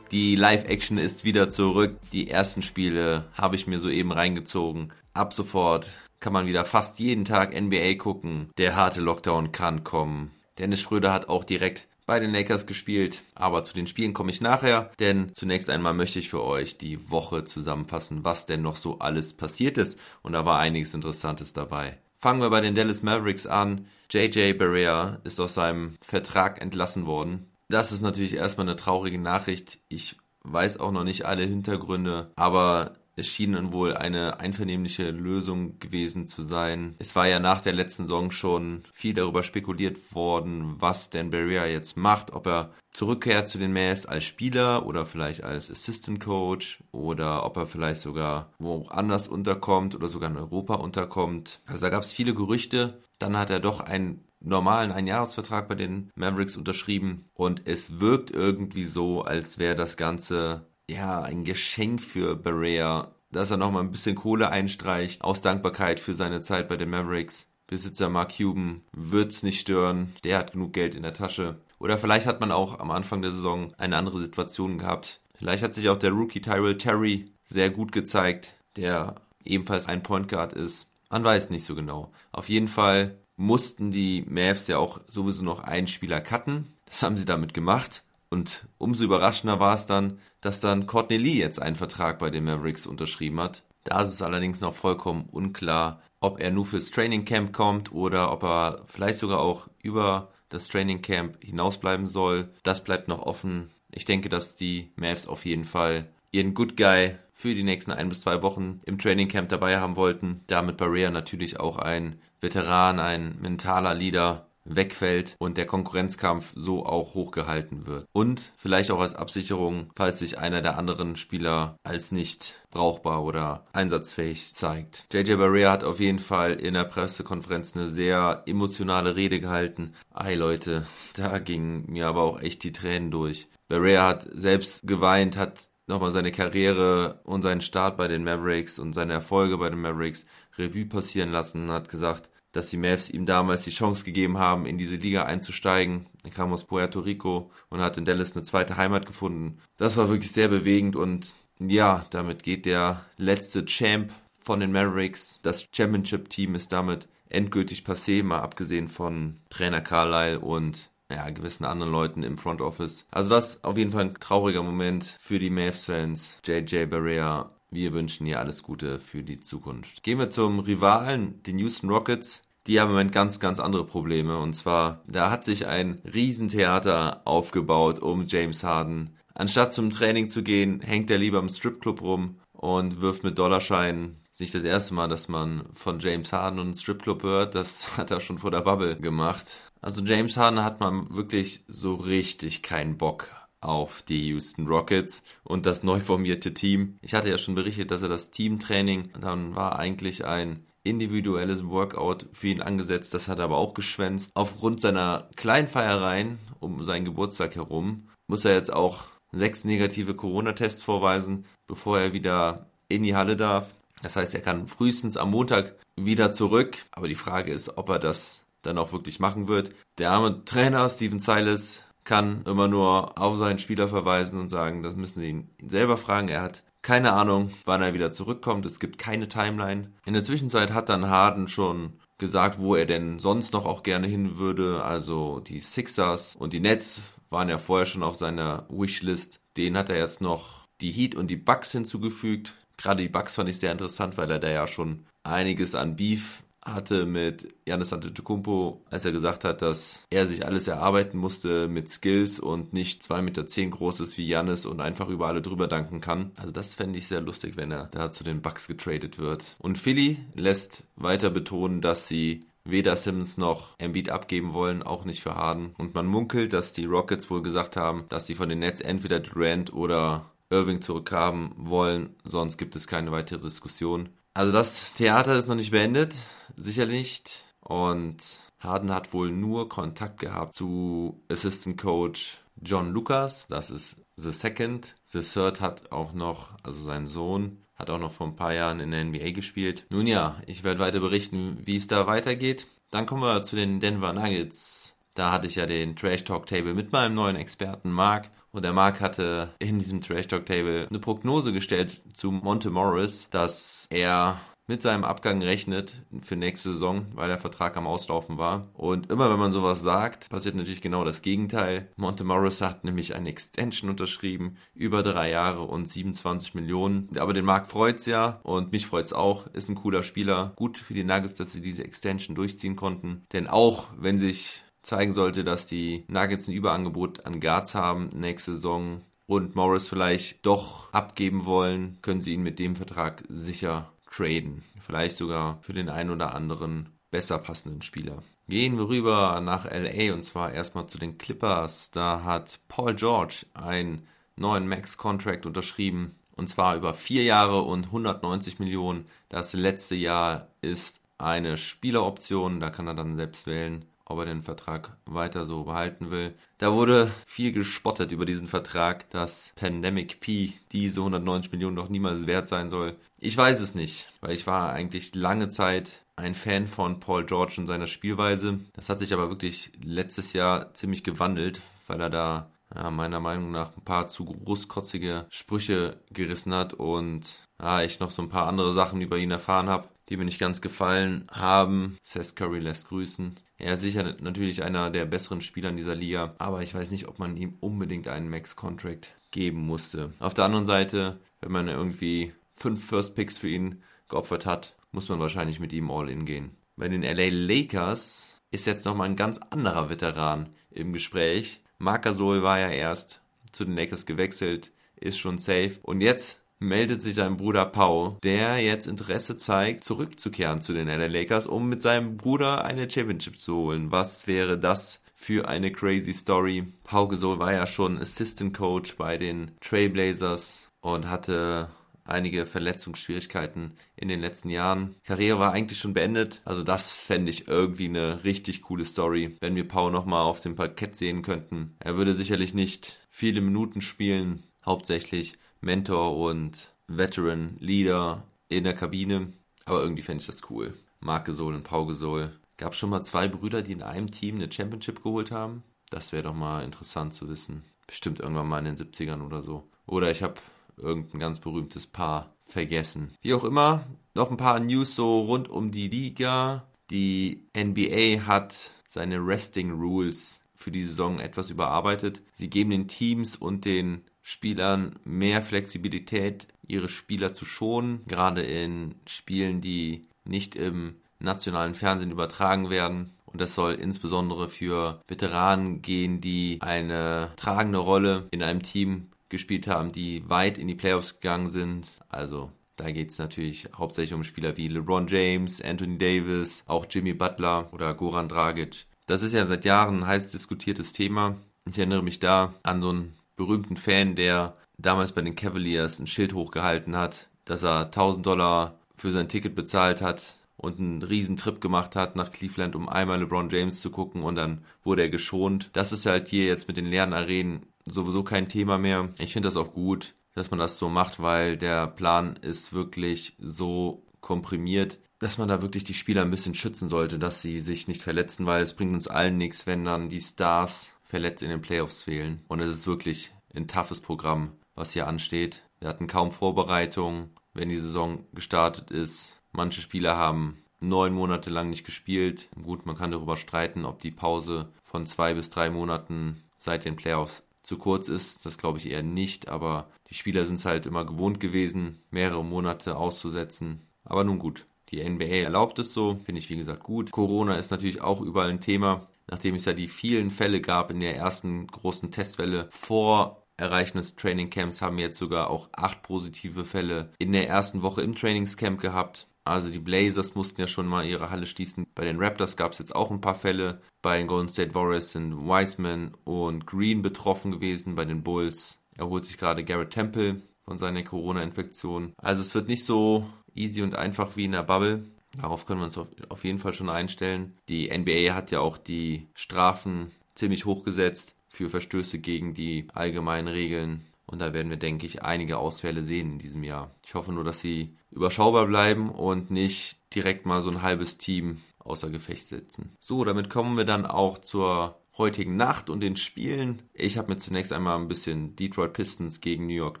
Die 0.12 0.36
Live-Action 0.36 0.98
ist 0.98 1.24
wieder 1.24 1.50
zurück. 1.50 1.96
Die 2.12 2.30
ersten 2.30 2.62
Spiele 2.62 3.24
habe 3.34 3.56
ich 3.56 3.66
mir 3.66 3.78
soeben 3.78 4.12
reingezogen. 4.12 4.92
Ab 5.14 5.32
sofort 5.32 5.88
kann 6.20 6.32
man 6.32 6.46
wieder 6.46 6.64
fast 6.64 7.00
jeden 7.00 7.24
Tag 7.24 7.60
NBA 7.60 7.94
gucken. 7.94 8.50
Der 8.58 8.76
harte 8.76 9.00
Lockdown 9.00 9.50
kann 9.50 9.82
kommen. 9.82 10.30
Dennis 10.58 10.80
Schröder 10.80 11.12
hat 11.12 11.28
auch 11.28 11.44
direkt 11.44 11.88
bei 12.12 12.20
den 12.20 12.34
Lakers 12.34 12.66
gespielt, 12.66 13.22
aber 13.34 13.64
zu 13.64 13.72
den 13.72 13.86
Spielen 13.86 14.12
komme 14.12 14.30
ich 14.30 14.42
nachher, 14.42 14.90
denn 14.98 15.32
zunächst 15.34 15.70
einmal 15.70 15.94
möchte 15.94 16.18
ich 16.18 16.28
für 16.28 16.42
euch 16.42 16.76
die 16.76 17.10
Woche 17.10 17.46
zusammenfassen, 17.46 18.22
was 18.22 18.44
denn 18.44 18.60
noch 18.60 18.76
so 18.76 18.98
alles 18.98 19.32
passiert 19.32 19.78
ist 19.78 19.98
und 20.20 20.34
da 20.34 20.44
war 20.44 20.58
einiges 20.58 20.92
Interessantes 20.92 21.54
dabei. 21.54 21.96
Fangen 22.18 22.42
wir 22.42 22.50
bei 22.50 22.60
den 22.60 22.74
Dallas 22.74 23.02
Mavericks 23.02 23.46
an. 23.46 23.86
JJ 24.10 24.52
Barrea 24.52 25.22
ist 25.24 25.40
aus 25.40 25.54
seinem 25.54 25.96
Vertrag 26.02 26.60
entlassen 26.60 27.06
worden. 27.06 27.50
Das 27.70 27.92
ist 27.92 28.02
natürlich 28.02 28.34
erstmal 28.34 28.68
eine 28.68 28.76
traurige 28.76 29.18
Nachricht. 29.18 29.78
Ich 29.88 30.16
weiß 30.42 30.80
auch 30.80 30.92
noch 30.92 31.04
nicht 31.04 31.24
alle 31.24 31.44
Hintergründe, 31.44 32.30
aber 32.36 32.92
es 33.16 33.26
schien 33.26 33.52
dann 33.52 33.72
wohl 33.72 33.94
eine 33.94 34.40
einvernehmliche 34.40 35.10
Lösung 35.10 35.78
gewesen 35.78 36.26
zu 36.26 36.42
sein. 36.42 36.94
Es 36.98 37.14
war 37.14 37.28
ja 37.28 37.38
nach 37.38 37.60
der 37.60 37.72
letzten 37.72 38.04
Saison 38.04 38.30
schon 38.30 38.84
viel 38.92 39.14
darüber 39.14 39.42
spekuliert 39.42 40.14
worden, 40.14 40.76
was 40.78 41.10
Dan 41.10 41.30
Barrier 41.30 41.66
jetzt 41.70 41.96
macht, 41.96 42.32
ob 42.32 42.46
er 42.46 42.72
zurückkehrt 42.92 43.48
zu 43.48 43.58
den 43.58 43.72
Mavs 43.72 44.06
als 44.06 44.24
Spieler 44.24 44.86
oder 44.86 45.06
vielleicht 45.06 45.42
als 45.42 45.70
Assistant 45.70 46.20
Coach 46.20 46.82
oder 46.92 47.44
ob 47.44 47.56
er 47.56 47.66
vielleicht 47.66 48.00
sogar 48.00 48.52
woanders 48.58 49.28
unterkommt 49.28 49.94
oder 49.94 50.08
sogar 50.08 50.30
in 50.30 50.36
Europa 50.36 50.74
unterkommt. 50.74 51.60
Also 51.66 51.82
da 51.82 51.90
gab 51.90 52.02
es 52.02 52.12
viele 52.12 52.34
Gerüchte. 52.34 53.00
Dann 53.18 53.36
hat 53.36 53.50
er 53.50 53.60
doch 53.60 53.80
einen 53.80 54.24
normalen 54.40 54.90
Einjahresvertrag 54.90 55.68
bei 55.68 55.74
den 55.74 56.10
Mavericks 56.14 56.56
unterschrieben 56.56 57.30
und 57.34 57.62
es 57.66 58.00
wirkt 58.00 58.30
irgendwie 58.30 58.84
so, 58.84 59.22
als 59.22 59.58
wäre 59.58 59.76
das 59.76 59.96
Ganze 59.96 60.66
ja, 60.88 61.22
ein 61.22 61.44
Geschenk 61.44 62.02
für 62.02 62.36
Berea, 62.36 63.12
dass 63.30 63.50
er 63.50 63.56
nochmal 63.56 63.82
ein 63.82 63.90
bisschen 63.90 64.14
Kohle 64.14 64.50
einstreicht, 64.50 65.22
aus 65.22 65.42
Dankbarkeit 65.42 66.00
für 66.00 66.14
seine 66.14 66.40
Zeit 66.40 66.68
bei 66.68 66.76
den 66.76 66.90
Mavericks. 66.90 67.46
Besitzer 67.66 68.10
Mark 68.10 68.36
Cuban 68.36 68.82
wird's 68.92 69.42
nicht 69.42 69.60
stören, 69.60 70.14
der 70.24 70.38
hat 70.38 70.52
genug 70.52 70.74
Geld 70.74 70.94
in 70.94 71.02
der 71.02 71.14
Tasche. 71.14 71.56
Oder 71.78 71.96
vielleicht 71.96 72.26
hat 72.26 72.40
man 72.40 72.52
auch 72.52 72.78
am 72.78 72.90
Anfang 72.90 73.22
der 73.22 73.30
Saison 73.30 73.72
eine 73.78 73.96
andere 73.96 74.18
Situation 74.18 74.78
gehabt. 74.78 75.20
Vielleicht 75.34 75.64
hat 75.64 75.74
sich 75.74 75.88
auch 75.88 75.96
der 75.96 76.12
Rookie 76.12 76.42
Tyrell 76.42 76.76
Terry 76.76 77.32
sehr 77.44 77.70
gut 77.70 77.90
gezeigt, 77.90 78.52
der 78.76 79.16
ebenfalls 79.44 79.86
ein 79.86 80.02
Point 80.02 80.28
Guard 80.28 80.52
ist. 80.52 80.88
Man 81.10 81.24
weiß 81.24 81.50
nicht 81.50 81.64
so 81.64 81.74
genau. 81.74 82.12
Auf 82.30 82.48
jeden 82.48 82.68
Fall 82.68 83.18
mussten 83.36 83.90
die 83.90 84.24
Mavs 84.28 84.68
ja 84.68 84.78
auch 84.78 85.00
sowieso 85.08 85.42
noch 85.42 85.60
einen 85.60 85.88
Spieler 85.88 86.20
cutten. 86.20 86.68
Das 86.86 87.02
haben 87.02 87.16
sie 87.16 87.24
damit 87.24 87.54
gemacht. 87.54 88.04
Und 88.32 88.66
umso 88.78 89.04
überraschender 89.04 89.60
war 89.60 89.74
es 89.74 89.84
dann, 89.84 90.18
dass 90.40 90.62
dann 90.62 90.86
Courtney 90.86 91.18
Lee 91.18 91.38
jetzt 91.38 91.60
einen 91.60 91.76
Vertrag 91.76 92.18
bei 92.18 92.30
den 92.30 92.44
Mavericks 92.44 92.86
unterschrieben 92.86 93.38
hat. 93.38 93.62
Da 93.84 94.00
ist 94.00 94.10
es 94.10 94.22
allerdings 94.22 94.62
noch 94.62 94.74
vollkommen 94.74 95.28
unklar, 95.30 96.00
ob 96.18 96.40
er 96.40 96.50
nur 96.50 96.64
fürs 96.64 96.90
Training 96.90 97.26
Camp 97.26 97.52
kommt 97.52 97.92
oder 97.92 98.32
ob 98.32 98.42
er 98.42 98.86
vielleicht 98.86 99.18
sogar 99.18 99.38
auch 99.38 99.68
über 99.82 100.30
das 100.48 100.68
Training 100.68 101.02
Camp 101.02 101.44
hinausbleiben 101.44 102.06
soll. 102.06 102.48
Das 102.62 102.82
bleibt 102.82 103.06
noch 103.06 103.20
offen. 103.20 103.70
Ich 103.90 104.06
denke, 104.06 104.30
dass 104.30 104.56
die 104.56 104.92
Mavs 104.96 105.26
auf 105.26 105.44
jeden 105.44 105.66
Fall 105.66 106.08
ihren 106.30 106.54
Good 106.54 106.78
Guy 106.78 107.16
für 107.34 107.54
die 107.54 107.64
nächsten 107.64 107.92
ein 107.92 108.08
bis 108.08 108.22
zwei 108.22 108.40
Wochen 108.40 108.80
im 108.86 108.98
Training 108.98 109.28
Camp 109.28 109.50
dabei 109.50 109.78
haben 109.78 109.96
wollten. 109.96 110.40
Damit 110.46 110.78
Barrea 110.78 111.10
natürlich 111.10 111.60
auch 111.60 111.76
ein 111.76 112.18
Veteran, 112.40 112.98
ein 112.98 113.36
mentaler 113.42 113.92
Leader, 113.92 114.46
wegfällt 114.64 115.36
und 115.38 115.56
der 115.56 115.66
Konkurrenzkampf 115.66 116.52
so 116.54 116.84
auch 116.86 117.14
hochgehalten 117.14 117.86
wird. 117.86 118.06
Und 118.12 118.40
vielleicht 118.56 118.90
auch 118.90 119.00
als 119.00 119.14
Absicherung, 119.14 119.90
falls 119.96 120.18
sich 120.18 120.38
einer 120.38 120.62
der 120.62 120.78
anderen 120.78 121.16
Spieler 121.16 121.76
als 121.82 122.12
nicht 122.12 122.54
brauchbar 122.70 123.24
oder 123.24 123.66
einsatzfähig 123.72 124.54
zeigt. 124.54 125.04
JJ 125.12 125.34
Barrea 125.34 125.70
hat 125.72 125.84
auf 125.84 126.00
jeden 126.00 126.18
Fall 126.18 126.54
in 126.54 126.74
der 126.74 126.84
Pressekonferenz 126.84 127.76
eine 127.76 127.88
sehr 127.88 128.42
emotionale 128.46 129.16
Rede 129.16 129.40
gehalten. 129.40 129.94
Ei 130.12 130.34
Leute, 130.34 130.86
da 131.14 131.38
gingen 131.38 131.84
mir 131.90 132.06
aber 132.06 132.22
auch 132.22 132.40
echt 132.40 132.62
die 132.64 132.72
Tränen 132.72 133.10
durch. 133.10 133.48
Barrea 133.68 134.06
hat 134.06 134.28
selbst 134.32 134.86
geweint, 134.86 135.36
hat 135.36 135.68
nochmal 135.86 136.12
seine 136.12 136.32
Karriere 136.32 137.20
und 137.24 137.42
seinen 137.42 137.60
Start 137.60 137.96
bei 137.96 138.08
den 138.08 138.24
Mavericks 138.24 138.78
und 138.78 138.92
seine 138.92 139.14
Erfolge 139.14 139.58
bei 139.58 139.68
den 139.70 139.80
Mavericks 139.80 140.26
Revue 140.58 140.86
passieren 140.86 141.32
lassen, 141.32 141.70
hat 141.70 141.88
gesagt, 141.88 142.30
dass 142.52 142.70
die 142.70 142.76
Mavs 142.76 143.10
ihm 143.10 143.26
damals 143.26 143.62
die 143.62 143.70
Chance 143.70 144.04
gegeben 144.04 144.38
haben, 144.38 144.66
in 144.66 144.78
diese 144.78 144.96
Liga 144.96 145.24
einzusteigen. 145.24 146.06
Er 146.22 146.30
kam 146.30 146.52
aus 146.52 146.64
Puerto 146.64 147.00
Rico 147.00 147.50
und 147.70 147.80
hat 147.80 147.96
in 147.96 148.04
Dallas 148.04 148.34
eine 148.34 148.44
zweite 148.44 148.76
Heimat 148.76 149.06
gefunden. 149.06 149.58
Das 149.76 149.96
war 149.96 150.08
wirklich 150.08 150.32
sehr 150.32 150.48
bewegend 150.48 150.94
und 150.94 151.34
ja, 151.58 152.06
damit 152.10 152.42
geht 152.42 152.66
der 152.66 153.04
letzte 153.16 153.64
Champ 153.64 154.12
von 154.44 154.60
den 154.60 154.72
Mavericks. 154.72 155.40
Das 155.42 155.68
Championship-Team 155.72 156.54
ist 156.54 156.72
damit 156.72 157.08
endgültig 157.28 157.84
passé, 157.84 158.22
mal 158.22 158.40
abgesehen 158.40 158.88
von 158.88 159.40
Trainer 159.48 159.80
Carlisle 159.80 160.40
und 160.40 160.90
ja, 161.10 161.28
gewissen 161.30 161.64
anderen 161.64 161.92
Leuten 161.92 162.22
im 162.22 162.38
Front 162.38 162.60
Office. 162.60 163.06
Also 163.10 163.30
das 163.30 163.56
ist 163.56 163.64
auf 163.64 163.76
jeden 163.76 163.92
Fall 163.92 164.02
ein 164.02 164.14
trauriger 164.14 164.62
Moment 164.62 165.04
für 165.04 165.38
die 165.38 165.50
Mavs-Fans. 165.50 166.38
JJ 166.44 166.86
Barrea 166.86 167.50
wir 167.72 167.92
wünschen 167.94 168.26
ihr 168.26 168.38
alles 168.38 168.62
Gute 168.62 169.00
für 169.00 169.22
die 169.22 169.40
Zukunft. 169.40 170.02
Gehen 170.02 170.18
wir 170.18 170.28
zum 170.28 170.60
Rivalen, 170.60 171.42
den 171.44 171.58
Houston 171.58 171.88
Rockets. 171.88 172.42
Die 172.66 172.78
haben 172.78 172.90
im 172.90 172.96
Moment 172.96 173.12
ganz, 173.12 173.40
ganz 173.40 173.58
andere 173.58 173.86
Probleme. 173.86 174.38
Und 174.38 174.54
zwar, 174.54 175.02
da 175.06 175.30
hat 175.30 175.44
sich 175.44 175.66
ein 175.66 176.00
Riesentheater 176.04 177.22
aufgebaut 177.24 177.98
um 177.98 178.26
James 178.26 178.62
Harden. 178.62 179.16
Anstatt 179.34 179.72
zum 179.72 179.90
Training 179.90 180.28
zu 180.28 180.42
gehen, 180.42 180.80
hängt 180.80 181.10
er 181.10 181.18
lieber 181.18 181.38
im 181.38 181.48
Stripclub 181.48 182.02
rum 182.02 182.36
und 182.52 183.00
wirft 183.00 183.24
mit 183.24 183.38
Dollarscheinen. 183.38 184.20
ist 184.32 184.40
nicht 184.40 184.54
das 184.54 184.64
erste 184.64 184.92
Mal, 184.92 185.08
dass 185.08 185.28
man 185.28 185.64
von 185.72 185.98
James 185.98 186.32
Harden 186.32 186.60
und 186.60 186.74
Stripclub 186.74 187.22
hört. 187.22 187.54
Das 187.54 187.96
hat 187.96 188.10
er 188.10 188.20
schon 188.20 188.38
vor 188.38 188.50
der 188.50 188.60
Bubble 188.60 188.96
gemacht. 188.96 189.46
Also 189.80 190.02
James 190.04 190.36
Harden 190.36 190.62
hat 190.62 190.78
man 190.78 191.08
wirklich 191.16 191.64
so 191.66 191.94
richtig 191.94 192.62
keinen 192.62 192.98
Bock 192.98 193.30
auf 193.62 194.02
die 194.02 194.26
Houston 194.28 194.66
Rockets 194.66 195.22
und 195.44 195.66
das 195.66 195.82
neu 195.82 196.00
formierte 196.00 196.52
Team. 196.52 196.98
Ich 197.00 197.14
hatte 197.14 197.30
ja 197.30 197.38
schon 197.38 197.54
berichtet, 197.54 197.90
dass 197.90 198.02
er 198.02 198.08
das 198.08 198.30
Teamtraining, 198.30 199.10
dann 199.20 199.54
war 199.54 199.78
eigentlich 199.78 200.24
ein 200.24 200.66
individuelles 200.84 201.64
Workout 201.66 202.26
für 202.32 202.48
ihn 202.48 202.60
angesetzt, 202.60 203.14
das 203.14 203.28
hat 203.28 203.38
er 203.38 203.44
aber 203.44 203.58
auch 203.58 203.74
geschwänzt. 203.74 204.32
Aufgrund 204.34 204.80
seiner 204.80 205.28
kleinen 205.36 205.68
Feiereien 205.68 206.38
um 206.60 206.84
seinen 206.84 207.04
Geburtstag 207.04 207.54
herum 207.54 208.08
muss 208.26 208.44
er 208.44 208.54
jetzt 208.54 208.72
auch 208.72 209.06
sechs 209.30 209.64
negative 209.64 210.14
Corona-Tests 210.14 210.82
vorweisen, 210.82 211.46
bevor 211.66 212.00
er 212.00 212.12
wieder 212.12 212.66
in 212.88 213.02
die 213.02 213.14
Halle 213.14 213.36
darf. 213.36 213.68
Das 214.02 214.16
heißt, 214.16 214.34
er 214.34 214.40
kann 214.40 214.66
frühestens 214.66 215.16
am 215.16 215.30
Montag 215.30 215.76
wieder 215.96 216.32
zurück, 216.32 216.78
aber 216.90 217.08
die 217.08 217.14
Frage 217.14 217.52
ist, 217.52 217.76
ob 217.78 217.88
er 217.88 217.98
das 217.98 218.40
dann 218.62 218.78
auch 218.78 218.92
wirklich 218.92 219.20
machen 219.20 219.48
wird. 219.48 219.70
Der 219.98 220.10
arme 220.10 220.44
Trainer 220.44 220.88
Steven 220.88 221.20
Silas 221.20 221.82
kann 222.04 222.42
immer 222.46 222.68
nur 222.68 223.18
auf 223.18 223.38
seinen 223.38 223.58
Spieler 223.58 223.88
verweisen 223.88 224.40
und 224.40 224.48
sagen, 224.48 224.82
das 224.82 224.96
müssen 224.96 225.20
sie 225.20 225.28
ihn 225.28 225.50
selber 225.66 225.96
fragen. 225.96 226.28
Er 226.28 226.42
hat 226.42 226.62
keine 226.82 227.12
Ahnung, 227.12 227.52
wann 227.64 227.82
er 227.82 227.94
wieder 227.94 228.10
zurückkommt. 228.10 228.66
Es 228.66 228.80
gibt 228.80 228.98
keine 228.98 229.28
Timeline. 229.28 229.92
In 230.04 230.14
der 230.14 230.24
Zwischenzeit 230.24 230.72
hat 230.72 230.88
dann 230.88 231.08
Harden 231.08 231.46
schon 231.46 232.00
gesagt, 232.18 232.58
wo 232.58 232.74
er 232.74 232.86
denn 232.86 233.20
sonst 233.20 233.52
noch 233.52 233.66
auch 233.66 233.82
gerne 233.82 234.08
hin 234.08 234.36
würde. 234.36 234.82
Also 234.82 235.40
die 235.40 235.60
Sixers 235.60 236.34
und 236.36 236.52
die 236.52 236.60
Nets 236.60 237.02
waren 237.30 237.48
ja 237.48 237.58
vorher 237.58 237.86
schon 237.86 238.02
auf 238.02 238.16
seiner 238.16 238.66
Wishlist. 238.68 239.40
Den 239.56 239.76
hat 239.76 239.90
er 239.90 239.98
jetzt 239.98 240.20
noch 240.20 240.66
die 240.80 240.90
Heat 240.90 241.14
und 241.14 241.28
die 241.28 241.36
Bucks 241.36 241.72
hinzugefügt. 241.72 242.54
Gerade 242.76 243.02
die 243.02 243.08
Bucks 243.08 243.36
fand 243.36 243.48
ich 243.48 243.60
sehr 243.60 243.72
interessant, 243.72 244.18
weil 244.18 244.30
er 244.30 244.40
da 244.40 244.50
ja 244.50 244.66
schon 244.66 245.06
einiges 245.22 245.74
an 245.76 245.94
Beef 245.94 246.42
hatte 246.64 247.06
mit 247.06 247.54
Janis 247.66 247.92
Antetokounmpo, 247.92 248.82
als 248.90 249.04
er 249.04 249.12
gesagt 249.12 249.44
hat, 249.44 249.62
dass 249.62 250.06
er 250.10 250.26
sich 250.26 250.46
alles 250.46 250.68
erarbeiten 250.68 251.18
musste 251.18 251.68
mit 251.68 251.88
Skills 251.88 252.38
und 252.38 252.72
nicht 252.72 253.02
zwei 253.02 253.20
Meter 253.20 253.46
zehn 253.46 253.70
groß 253.70 254.00
ist 254.00 254.16
wie 254.16 254.26
Janis 254.26 254.64
und 254.64 254.80
einfach 254.80 255.08
über 255.08 255.26
alle 255.26 255.42
drüber 255.42 255.66
danken 255.66 256.00
kann. 256.00 256.30
Also 256.36 256.52
das 256.52 256.74
fände 256.74 256.98
ich 256.98 257.08
sehr 257.08 257.20
lustig, 257.20 257.56
wenn 257.56 257.72
er 257.72 257.86
da 257.86 258.10
zu 258.10 258.24
den 258.24 258.42
Bucks 258.42 258.68
getradet 258.68 259.18
wird. 259.18 259.56
Und 259.58 259.78
Philly 259.78 260.18
lässt 260.34 260.84
weiter 260.96 261.30
betonen, 261.30 261.80
dass 261.80 262.06
sie 262.08 262.44
weder 262.64 262.96
Simmons 262.96 263.38
noch 263.38 263.76
Embiid 263.78 264.10
abgeben 264.10 264.52
wollen, 264.52 264.82
auch 264.84 265.04
nicht 265.04 265.22
für 265.22 265.34
Harden. 265.34 265.74
Und 265.78 265.94
man 265.94 266.06
munkelt, 266.06 266.52
dass 266.52 266.72
die 266.72 266.84
Rockets 266.84 267.28
wohl 267.28 267.42
gesagt 267.42 267.76
haben, 267.76 268.04
dass 268.08 268.26
sie 268.26 268.36
von 268.36 268.48
den 268.48 268.60
Nets 268.60 268.80
entweder 268.80 269.18
Durant 269.20 269.72
oder 269.72 270.30
Irving 270.50 270.82
zurückhaben 270.82 271.52
wollen, 271.56 272.14
sonst 272.24 272.58
gibt 272.58 272.76
es 272.76 272.86
keine 272.86 273.10
weitere 273.10 273.40
Diskussion. 273.40 274.10
Also 274.34 274.52
das 274.52 274.92
Theater 274.94 275.34
ist 275.34 275.48
noch 275.48 275.56
nicht 275.56 275.72
beendet, 275.72 276.14
sicherlich 276.56 276.98
nicht. 276.98 277.44
Und 277.60 278.16
Harden 278.60 278.92
hat 278.92 279.12
wohl 279.12 279.30
nur 279.30 279.68
Kontakt 279.68 280.20
gehabt 280.20 280.54
zu 280.54 281.22
Assistant 281.28 281.78
Coach 281.78 282.38
John 282.60 282.92
Lucas, 282.92 283.48
das 283.48 283.70
ist 283.70 283.96
The 284.16 284.32
Second. 284.32 284.94
The 285.04 285.20
Third 285.20 285.60
hat 285.60 285.90
auch 285.90 286.12
noch, 286.12 286.50
also 286.62 286.82
sein 286.82 287.06
Sohn, 287.06 287.58
hat 287.74 287.90
auch 287.90 287.98
noch 287.98 288.12
vor 288.12 288.26
ein 288.26 288.36
paar 288.36 288.54
Jahren 288.54 288.80
in 288.80 288.90
der 288.90 289.04
NBA 289.04 289.30
gespielt. 289.30 289.84
Nun 289.90 290.06
ja, 290.06 290.40
ich 290.46 290.62
werde 290.62 290.80
weiter 290.80 291.00
berichten, 291.00 291.58
wie 291.64 291.76
es 291.76 291.86
da 291.86 292.06
weitergeht. 292.06 292.66
Dann 292.90 293.06
kommen 293.06 293.22
wir 293.22 293.42
zu 293.42 293.56
den 293.56 293.80
Denver 293.80 294.12
Nuggets. 294.12 294.81
Da 295.14 295.32
hatte 295.32 295.46
ich 295.46 295.56
ja 295.56 295.66
den 295.66 295.96
Trash 295.96 296.24
Talk 296.24 296.46
Table 296.46 296.74
mit 296.74 296.92
meinem 296.92 297.14
neuen 297.14 297.36
Experten 297.36 297.90
Mark. 297.90 298.30
Und 298.50 298.64
der 298.64 298.72
Mark 298.72 299.00
hatte 299.00 299.54
in 299.58 299.78
diesem 299.78 300.00
Trash 300.00 300.28
Talk 300.28 300.46
Table 300.46 300.86
eine 300.88 300.98
Prognose 300.98 301.52
gestellt 301.52 302.02
zu 302.14 302.30
Monte 302.30 302.70
Morris, 302.70 303.28
dass 303.30 303.86
er 303.90 304.40
mit 304.68 304.80
seinem 304.80 305.04
Abgang 305.04 305.42
rechnet 305.42 306.02
für 306.20 306.36
nächste 306.36 306.70
Saison, 306.70 307.06
weil 307.14 307.28
der 307.28 307.38
Vertrag 307.38 307.76
am 307.76 307.86
Auslaufen 307.86 308.38
war. 308.38 308.70
Und 308.74 309.10
immer 309.10 309.30
wenn 309.30 309.38
man 309.38 309.52
sowas 309.52 309.82
sagt, 309.82 310.30
passiert 310.30 310.54
natürlich 310.54 310.80
genau 310.80 311.04
das 311.04 311.20
Gegenteil. 311.20 311.90
Monte 311.96 312.24
Morris 312.24 312.60
hat 312.60 312.84
nämlich 312.84 313.14
eine 313.14 313.28
Extension 313.28 313.90
unterschrieben, 313.90 314.56
über 314.74 315.02
drei 315.02 315.30
Jahre 315.30 315.62
und 315.62 315.88
27 315.88 316.54
Millionen. 316.54 317.08
Aber 317.18 317.34
den 317.34 317.44
Markt 317.44 317.70
freut's 317.70 318.06
ja 318.06 318.40
und 318.44 318.72
mich 318.72 318.86
freut's 318.86 319.12
auch. 319.12 319.46
Ist 319.48 319.68
ein 319.68 319.74
cooler 319.74 320.02
Spieler. 320.02 320.52
Gut 320.56 320.78
für 320.78 320.94
die 320.94 321.04
Nuggets, 321.04 321.34
dass 321.34 321.52
sie 321.52 321.60
diese 321.60 321.84
Extension 321.84 322.36
durchziehen 322.36 322.76
konnten. 322.76 323.26
Denn 323.32 323.48
auch 323.48 323.88
wenn 323.98 324.20
sich 324.20 324.62
zeigen 324.82 325.12
sollte, 325.12 325.44
dass 325.44 325.66
die 325.66 326.04
Nuggets 326.08 326.48
ein 326.48 326.54
Überangebot 326.54 327.24
an 327.26 327.40
Guards 327.40 327.74
haben 327.74 328.10
nächste 328.12 328.52
Saison, 328.52 329.02
und 329.26 329.54
Morris 329.54 329.88
vielleicht 329.88 330.44
doch 330.44 330.92
abgeben 330.92 331.46
wollen, 331.46 331.98
können 332.02 332.20
sie 332.20 332.34
ihn 332.34 332.42
mit 332.42 332.58
dem 332.58 332.76
Vertrag 332.76 333.24
sicher 333.28 333.90
traden. 334.10 334.62
Vielleicht 334.80 335.16
sogar 335.16 335.58
für 335.62 335.72
den 335.72 335.88
einen 335.88 336.10
oder 336.10 336.34
anderen 336.34 336.90
besser 337.10 337.38
passenden 337.38 337.82
Spieler. 337.82 338.22
Gehen 338.48 338.76
wir 338.76 338.88
rüber 338.88 339.40
nach 339.40 339.64
LA 339.64 340.12
und 340.12 340.22
zwar 340.22 340.52
erstmal 340.52 340.86
zu 340.86 340.98
den 340.98 341.16
Clippers. 341.16 341.90
Da 341.90 342.24
hat 342.24 342.58
Paul 342.68 342.94
George 342.94 343.46
einen 343.54 344.06
neuen 344.36 344.68
Max-Contract 344.68 345.46
unterschrieben 345.46 346.16
und 346.36 346.48
zwar 346.48 346.76
über 346.76 346.92
vier 346.92 347.22
Jahre 347.22 347.62
und 347.62 347.86
190 347.86 348.58
Millionen. 348.58 349.06
Das 349.28 349.54
letzte 349.54 349.94
Jahr 349.94 350.48
ist 350.60 351.00
eine 351.16 351.56
Spieleroption, 351.56 352.60
da 352.60 352.68
kann 352.70 352.88
er 352.88 352.94
dann 352.94 353.16
selbst 353.16 353.46
wählen, 353.46 353.86
ob 354.12 354.20
er 354.20 354.26
den 354.26 354.42
Vertrag 354.42 354.96
weiter 355.06 355.46
so 355.46 355.64
behalten 355.64 356.10
will. 356.10 356.34
Da 356.58 356.72
wurde 356.72 357.10
viel 357.26 357.52
gespottet 357.52 358.12
über 358.12 358.26
diesen 358.26 358.46
Vertrag, 358.46 359.08
dass 359.10 359.52
Pandemic 359.56 360.20
P 360.20 360.52
diese 360.72 361.00
190 361.00 361.50
Millionen 361.52 361.76
doch 361.76 361.88
niemals 361.88 362.26
wert 362.26 362.48
sein 362.48 362.70
soll. 362.70 362.96
Ich 363.18 363.36
weiß 363.36 363.60
es 363.60 363.74
nicht, 363.74 364.12
weil 364.20 364.32
ich 364.32 364.46
war 364.46 364.72
eigentlich 364.72 365.14
lange 365.14 365.48
Zeit 365.48 366.02
ein 366.16 366.34
Fan 366.34 366.68
von 366.68 367.00
Paul 367.00 367.24
George 367.24 367.54
und 367.58 367.66
seiner 367.66 367.86
Spielweise. 367.86 368.60
Das 368.74 368.88
hat 368.88 368.98
sich 368.98 369.12
aber 369.12 369.30
wirklich 369.30 369.72
letztes 369.82 370.32
Jahr 370.32 370.74
ziemlich 370.74 371.04
gewandelt, 371.04 371.62
weil 371.86 372.00
er 372.00 372.10
da 372.10 372.50
ja, 372.74 372.90
meiner 372.90 373.20
Meinung 373.20 373.50
nach 373.50 373.76
ein 373.76 373.84
paar 373.84 374.08
zu 374.08 374.24
großkotzige 374.24 375.26
Sprüche 375.30 375.98
gerissen 376.10 376.54
hat 376.54 376.74
und 376.74 377.36
ja, 377.60 377.82
ich 377.82 378.00
noch 378.00 378.10
so 378.10 378.22
ein 378.22 378.28
paar 378.28 378.48
andere 378.48 378.74
Sachen 378.74 379.00
über 379.00 379.18
ihn 379.18 379.30
erfahren 379.30 379.68
habe, 379.68 379.88
die 380.08 380.16
mir 380.16 380.24
nicht 380.24 380.40
ganz 380.40 380.60
gefallen 380.60 381.26
haben. 381.30 381.96
Seth 382.02 382.34
Curry 382.36 382.58
lässt 382.58 382.88
grüßen. 382.88 383.36
Er 383.62 383.74
ist 383.74 383.80
sicher 383.82 384.16
natürlich 384.20 384.64
einer 384.64 384.90
der 384.90 385.04
besseren 385.04 385.40
Spieler 385.40 385.70
in 385.70 385.76
dieser 385.76 385.94
Liga, 385.94 386.34
aber 386.38 386.64
ich 386.64 386.74
weiß 386.74 386.90
nicht, 386.90 387.06
ob 387.06 387.20
man 387.20 387.36
ihm 387.36 387.58
unbedingt 387.60 388.08
einen 388.08 388.28
Max-Contract 388.28 389.14
geben 389.30 389.64
musste. 389.64 390.12
Auf 390.18 390.34
der 390.34 390.46
anderen 390.46 390.66
Seite, 390.66 391.20
wenn 391.40 391.52
man 391.52 391.68
irgendwie 391.68 392.32
fünf 392.56 392.84
First 392.84 393.14
Picks 393.14 393.38
für 393.38 393.48
ihn 393.48 393.84
geopfert 394.08 394.46
hat, 394.46 394.74
muss 394.90 395.08
man 395.08 395.20
wahrscheinlich 395.20 395.60
mit 395.60 395.72
ihm 395.72 395.92
all 395.92 396.10
in 396.10 396.24
gehen. 396.24 396.56
Bei 396.74 396.88
den 396.88 397.02
LA 397.02 397.28
Lakers 397.28 398.34
ist 398.50 398.66
jetzt 398.66 398.84
nochmal 398.84 399.08
ein 399.08 399.14
ganz 399.14 399.38
anderer 399.38 399.88
Veteran 399.88 400.48
im 400.72 400.92
Gespräch. 400.92 401.62
Marc 401.78 402.02
Gasol 402.02 402.42
war 402.42 402.58
ja 402.58 402.68
erst 402.68 403.22
zu 403.52 403.64
den 403.64 403.76
Lakers 403.76 404.06
gewechselt, 404.06 404.72
ist 404.96 405.18
schon 405.18 405.38
safe 405.38 405.78
und 405.82 406.00
jetzt 406.00 406.41
meldet 406.62 407.02
sich 407.02 407.14
sein 407.14 407.36
Bruder 407.36 407.66
Pau, 407.66 408.18
der 408.22 408.58
jetzt 408.58 408.86
Interesse 408.86 409.36
zeigt, 409.36 409.84
zurückzukehren 409.84 410.62
zu 410.62 410.72
den 410.72 410.88
LA 410.88 411.06
Lakers, 411.06 411.46
um 411.46 411.68
mit 411.68 411.82
seinem 411.82 412.16
Bruder 412.16 412.64
eine 412.64 412.88
Championship 412.88 413.38
zu 413.38 413.56
holen. 413.56 413.90
Was 413.90 414.26
wäre 414.26 414.58
das 414.58 415.00
für 415.14 415.48
eine 415.48 415.72
crazy 415.72 416.14
Story? 416.14 416.64
Pau 416.84 417.08
Gasol 417.08 417.38
war 417.38 417.52
ja 417.52 417.66
schon 417.66 417.98
Assistant 417.98 418.56
Coach 418.56 418.96
bei 418.96 419.18
den 419.18 419.50
Trailblazers 419.60 420.68
und 420.80 421.10
hatte 421.10 421.68
einige 422.04 422.46
Verletzungsschwierigkeiten 422.46 423.72
in 423.96 424.08
den 424.08 424.20
letzten 424.20 424.50
Jahren. 424.50 424.96
Karriere 425.04 425.38
war 425.38 425.52
eigentlich 425.52 425.78
schon 425.78 425.94
beendet. 425.94 426.42
Also 426.44 426.62
das 426.62 426.96
fände 426.96 427.30
ich 427.30 427.48
irgendwie 427.48 427.86
eine 427.86 428.24
richtig 428.24 428.62
coole 428.62 428.84
Story, 428.84 429.36
wenn 429.40 429.54
wir 429.54 429.68
Pau 429.68 429.90
nochmal 429.90 430.22
auf 430.22 430.40
dem 430.40 430.56
Parkett 430.56 430.96
sehen 430.96 431.22
könnten. 431.22 431.76
Er 431.78 431.96
würde 431.96 432.14
sicherlich 432.14 432.54
nicht 432.54 432.98
viele 433.10 433.40
Minuten 433.40 433.80
spielen, 433.80 434.44
hauptsächlich 434.64 435.34
Mentor 435.62 436.16
und 436.16 436.70
Veteran 436.88 437.56
Leader 437.60 438.24
in 438.48 438.64
der 438.64 438.74
Kabine. 438.74 439.32
Aber 439.64 439.80
irgendwie 439.80 440.02
fände 440.02 440.20
ich 440.20 440.26
das 440.26 440.50
cool. 440.50 440.74
Marc 441.00 441.26
Gasol 441.26 441.54
und 441.54 441.62
Pau 441.62 441.86
Gasol. 441.86 442.32
Gab 442.56 442.74
schon 442.74 442.90
mal 442.90 443.02
zwei 443.02 443.28
Brüder, 443.28 443.62
die 443.62 443.72
in 443.72 443.82
einem 443.82 444.10
Team 444.10 444.36
eine 444.36 444.50
Championship 444.50 445.02
geholt 445.02 445.30
haben? 445.30 445.62
Das 445.88 446.12
wäre 446.12 446.24
doch 446.24 446.34
mal 446.34 446.64
interessant 446.64 447.14
zu 447.14 447.28
wissen. 447.28 447.64
Bestimmt 447.86 448.20
irgendwann 448.20 448.48
mal 448.48 448.58
in 448.58 448.76
den 448.76 448.76
70ern 448.76 449.24
oder 449.24 449.40
so. 449.40 449.68
Oder 449.86 450.10
ich 450.10 450.22
habe 450.22 450.34
irgendein 450.76 451.20
ganz 451.20 451.38
berühmtes 451.38 451.86
Paar 451.86 452.34
vergessen. 452.46 453.14
Wie 453.20 453.34
auch 453.34 453.44
immer, 453.44 453.86
noch 454.14 454.30
ein 454.30 454.36
paar 454.36 454.58
News 454.60 454.94
so 454.94 455.20
rund 455.20 455.48
um 455.48 455.70
die 455.70 455.88
Liga. 455.88 456.66
Die 456.90 457.46
NBA 457.56 458.26
hat 458.26 458.54
seine 458.88 459.18
Resting 459.18 459.72
Rules 459.72 460.40
für 460.54 460.70
die 460.70 460.82
Saison 460.82 461.18
etwas 461.18 461.50
überarbeitet. 461.50 462.22
Sie 462.34 462.48
geben 462.48 462.70
den 462.70 462.88
Teams 462.88 463.36
und 463.36 463.64
den 463.64 464.04
Spielern 464.22 464.94
mehr 465.04 465.42
Flexibilität, 465.42 466.46
ihre 466.66 466.88
Spieler 466.88 467.34
zu 467.34 467.44
schonen, 467.44 468.02
gerade 468.06 468.42
in 468.42 468.94
Spielen, 469.06 469.60
die 469.60 470.02
nicht 470.24 470.54
im 470.56 470.94
nationalen 471.18 471.74
Fernsehen 471.74 472.12
übertragen 472.12 472.70
werden. 472.70 473.10
Und 473.26 473.40
das 473.40 473.54
soll 473.54 473.74
insbesondere 473.74 474.48
für 474.48 475.00
Veteranen 475.08 475.82
gehen, 475.82 476.20
die 476.20 476.58
eine 476.60 477.30
tragende 477.36 477.78
Rolle 477.78 478.28
in 478.30 478.42
einem 478.42 478.62
Team 478.62 479.08
gespielt 479.28 479.66
haben, 479.66 479.92
die 479.92 480.28
weit 480.28 480.58
in 480.58 480.68
die 480.68 480.74
Playoffs 480.74 481.14
gegangen 481.14 481.48
sind. 481.48 481.88
Also 482.08 482.50
da 482.76 482.90
geht 482.90 483.10
es 483.10 483.18
natürlich 483.18 483.68
hauptsächlich 483.74 484.14
um 484.14 484.24
Spieler 484.24 484.56
wie 484.56 484.68
LeBron 484.68 485.08
James, 485.08 485.62
Anthony 485.62 485.98
Davis, 485.98 486.62
auch 486.66 486.86
Jimmy 486.88 487.14
Butler 487.14 487.72
oder 487.72 487.94
Goran 487.94 488.28
Dragic. 488.28 488.86
Das 489.06 489.22
ist 489.22 489.32
ja 489.32 489.46
seit 489.46 489.64
Jahren 489.64 489.98
ein 489.98 490.06
heiß 490.06 490.30
diskutiertes 490.30 490.92
Thema. 490.92 491.36
Ich 491.68 491.78
erinnere 491.78 492.02
mich 492.02 492.18
da 492.18 492.54
an 492.62 492.82
so 492.82 492.90
einen 492.90 493.14
berühmten 493.42 493.76
Fan, 493.76 494.14
der 494.14 494.56
damals 494.78 495.10
bei 495.12 495.20
den 495.20 495.34
Cavaliers 495.34 495.98
ein 495.98 496.06
Schild 496.06 496.32
hochgehalten 496.32 496.96
hat, 496.96 497.28
dass 497.44 497.64
er 497.64 497.86
1000 497.86 498.24
Dollar 498.24 498.78
für 498.94 499.10
sein 499.10 499.28
Ticket 499.28 499.56
bezahlt 499.56 500.00
hat 500.00 500.22
und 500.56 500.78
einen 500.78 501.02
riesen 501.02 501.36
Trip 501.36 501.60
gemacht 501.60 501.96
hat 501.96 502.14
nach 502.14 502.30
Cleveland, 502.30 502.76
um 502.76 502.88
einmal 502.88 503.18
LeBron 503.18 503.50
James 503.50 503.80
zu 503.80 503.90
gucken 503.90 504.22
und 504.22 504.36
dann 504.36 504.64
wurde 504.84 505.02
er 505.02 505.08
geschont. 505.08 505.70
Das 505.72 505.92
ist 505.92 506.06
halt 506.06 506.28
hier 506.28 506.44
jetzt 506.44 506.68
mit 506.68 506.76
den 506.76 506.86
leeren 506.86 507.12
Arenen 507.12 507.66
sowieso 507.84 508.22
kein 508.22 508.48
Thema 508.48 508.78
mehr. 508.78 509.08
Ich 509.18 509.32
finde 509.32 509.48
das 509.48 509.56
auch 509.56 509.72
gut, 509.72 510.14
dass 510.34 510.52
man 510.52 510.60
das 510.60 510.78
so 510.78 510.88
macht, 510.88 511.20
weil 511.20 511.56
der 511.56 511.88
Plan 511.88 512.36
ist 512.36 512.72
wirklich 512.72 513.34
so 513.40 514.04
komprimiert, 514.20 515.00
dass 515.18 515.36
man 515.36 515.48
da 515.48 515.62
wirklich 515.62 515.82
die 515.82 515.94
Spieler 515.94 516.22
ein 516.22 516.30
bisschen 516.30 516.54
schützen 516.54 516.88
sollte, 516.88 517.18
dass 517.18 517.42
sie 517.42 517.58
sich 517.58 517.88
nicht 517.88 518.02
verletzen, 518.02 518.46
weil 518.46 518.62
es 518.62 518.74
bringt 518.74 518.94
uns 518.94 519.08
allen 519.08 519.36
nichts, 519.36 519.66
wenn 519.66 519.84
dann 519.84 520.08
die 520.08 520.20
Stars 520.20 520.91
verletzt 521.12 521.42
in 521.42 521.50
den 521.50 521.60
Playoffs 521.60 522.02
fehlen. 522.02 522.42
Und 522.48 522.60
es 522.60 522.70
ist 522.70 522.86
wirklich 522.86 523.34
ein 523.54 523.68
toughes 523.68 524.00
Programm, 524.00 524.52
was 524.74 524.94
hier 524.94 525.06
ansteht. 525.06 525.62
Wir 525.78 525.90
hatten 525.90 526.06
kaum 526.06 526.32
Vorbereitung, 526.32 527.28
wenn 527.52 527.68
die 527.68 527.76
Saison 527.76 528.24
gestartet 528.32 528.90
ist. 528.90 529.38
Manche 529.52 529.82
Spieler 529.82 530.16
haben 530.16 530.62
neun 530.80 531.12
Monate 531.12 531.50
lang 531.50 531.68
nicht 531.68 531.84
gespielt. 531.84 532.48
Gut, 532.62 532.86
man 532.86 532.96
kann 532.96 533.10
darüber 533.10 533.36
streiten, 533.36 533.84
ob 533.84 534.00
die 534.00 534.10
Pause 534.10 534.72
von 534.84 535.04
zwei 535.04 535.34
bis 535.34 535.50
drei 535.50 535.68
Monaten 535.68 536.42
seit 536.56 536.86
den 536.86 536.96
Playoffs 536.96 537.44
zu 537.62 537.76
kurz 537.76 538.08
ist. 538.08 538.46
Das 538.46 538.56
glaube 538.56 538.78
ich 538.78 538.88
eher 538.88 539.02
nicht, 539.02 539.48
aber 539.48 539.90
die 540.08 540.14
Spieler 540.14 540.46
sind 540.46 540.60
es 540.60 540.64
halt 540.64 540.86
immer 540.86 541.04
gewohnt 541.04 541.40
gewesen, 541.40 541.98
mehrere 542.10 542.42
Monate 542.42 542.96
auszusetzen. 542.96 543.82
Aber 544.02 544.24
nun 544.24 544.38
gut, 544.38 544.64
die 544.88 545.06
NBA 545.06 545.42
erlaubt 545.42 545.78
es 545.78 545.92
so, 545.92 546.18
finde 546.24 546.38
ich 546.38 546.48
wie 546.48 546.56
gesagt 546.56 546.82
gut. 546.82 547.10
Corona 547.10 547.56
ist 547.56 547.70
natürlich 547.70 548.00
auch 548.00 548.22
überall 548.22 548.48
ein 548.48 548.62
Thema 548.62 549.08
nachdem 549.30 549.54
es 549.54 549.64
ja 549.64 549.72
die 549.72 549.88
vielen 549.88 550.30
Fälle 550.30 550.60
gab 550.60 550.90
in 550.90 551.00
der 551.00 551.16
ersten 551.16 551.66
großen 551.66 552.10
Testwelle 552.10 552.68
vor 552.70 553.42
Erreichen 553.56 553.98
des 553.98 554.16
Trainingcamps, 554.16 554.82
haben 554.82 554.96
wir 554.96 555.04
jetzt 555.04 555.18
sogar 555.18 555.50
auch 555.50 555.68
acht 555.72 556.02
positive 556.02 556.64
Fälle 556.64 557.12
in 557.18 557.32
der 557.32 557.48
ersten 557.48 557.82
Woche 557.82 558.02
im 558.02 558.14
Trainingscamp 558.14 558.80
gehabt. 558.80 559.28
Also 559.44 559.70
die 559.70 559.78
Blazers 559.78 560.34
mussten 560.34 560.60
ja 560.60 560.66
schon 560.66 560.86
mal 560.86 561.04
ihre 561.04 561.30
Halle 561.30 561.46
schließen. 561.46 561.86
Bei 561.94 562.04
den 562.04 562.20
Raptors 562.20 562.56
gab 562.56 562.72
es 562.72 562.78
jetzt 562.78 562.94
auch 562.94 563.10
ein 563.10 563.20
paar 563.20 563.34
Fälle. 563.34 563.80
Bei 564.00 564.16
den 564.16 564.28
Golden 564.28 564.48
State 564.48 564.74
Warriors 564.74 565.10
sind 565.10 565.36
Wiseman 565.36 566.14
und 566.24 566.66
Green 566.66 567.02
betroffen 567.02 567.50
gewesen. 567.50 567.96
Bei 567.96 568.04
den 568.04 568.22
Bulls 568.22 568.78
erholt 568.96 569.24
sich 569.24 569.38
gerade 569.38 569.64
Garrett 569.64 569.90
Temple 569.90 570.42
von 570.64 570.78
seiner 570.78 571.02
Corona-Infektion. 571.02 572.12
Also 572.16 572.42
es 572.42 572.54
wird 572.54 572.68
nicht 572.68 572.84
so 572.84 573.26
easy 573.54 573.82
und 573.82 573.96
einfach 573.96 574.36
wie 574.36 574.44
in 574.44 574.52
der 574.52 574.62
Bubble. 574.62 575.04
Darauf 575.36 575.66
können 575.66 575.80
wir 575.80 575.86
uns 575.86 575.98
auf 575.98 576.44
jeden 576.44 576.58
Fall 576.58 576.72
schon 576.72 576.90
einstellen. 576.90 577.56
Die 577.68 577.90
NBA 577.90 578.34
hat 578.34 578.50
ja 578.50 578.60
auch 578.60 578.78
die 578.78 579.28
Strafen 579.34 580.10
ziemlich 580.34 580.64
hochgesetzt 580.66 581.34
für 581.48 581.68
Verstöße 581.68 582.18
gegen 582.18 582.54
die 582.54 582.86
allgemeinen 582.92 583.48
Regeln. 583.48 584.04
Und 584.26 584.40
da 584.40 584.52
werden 584.52 584.70
wir, 584.70 584.78
denke 584.78 585.06
ich, 585.06 585.22
einige 585.22 585.58
Ausfälle 585.58 586.04
sehen 586.04 586.32
in 586.32 586.38
diesem 586.38 586.64
Jahr. 586.64 586.94
Ich 587.04 587.14
hoffe 587.14 587.32
nur, 587.32 587.44
dass 587.44 587.60
sie 587.60 587.96
überschaubar 588.10 588.66
bleiben 588.66 589.10
und 589.10 589.50
nicht 589.50 589.98
direkt 590.14 590.46
mal 590.46 590.62
so 590.62 590.70
ein 590.70 590.82
halbes 590.82 591.18
Team 591.18 591.60
außer 591.78 592.10
Gefecht 592.10 592.46
setzen. 592.46 592.96
So, 593.00 593.24
damit 593.24 593.50
kommen 593.50 593.76
wir 593.76 593.84
dann 593.84 594.06
auch 594.06 594.38
zur 594.38 594.98
heutigen 595.18 595.56
Nacht 595.56 595.90
und 595.90 596.00
den 596.00 596.16
Spielen. 596.16 596.82
Ich 596.94 597.18
habe 597.18 597.32
mir 597.32 597.38
zunächst 597.38 597.72
einmal 597.72 597.98
ein 597.98 598.08
bisschen 598.08 598.56
Detroit 598.56 598.94
Pistons 598.94 599.40
gegen 599.40 599.66
New 599.66 599.74
York 599.74 600.00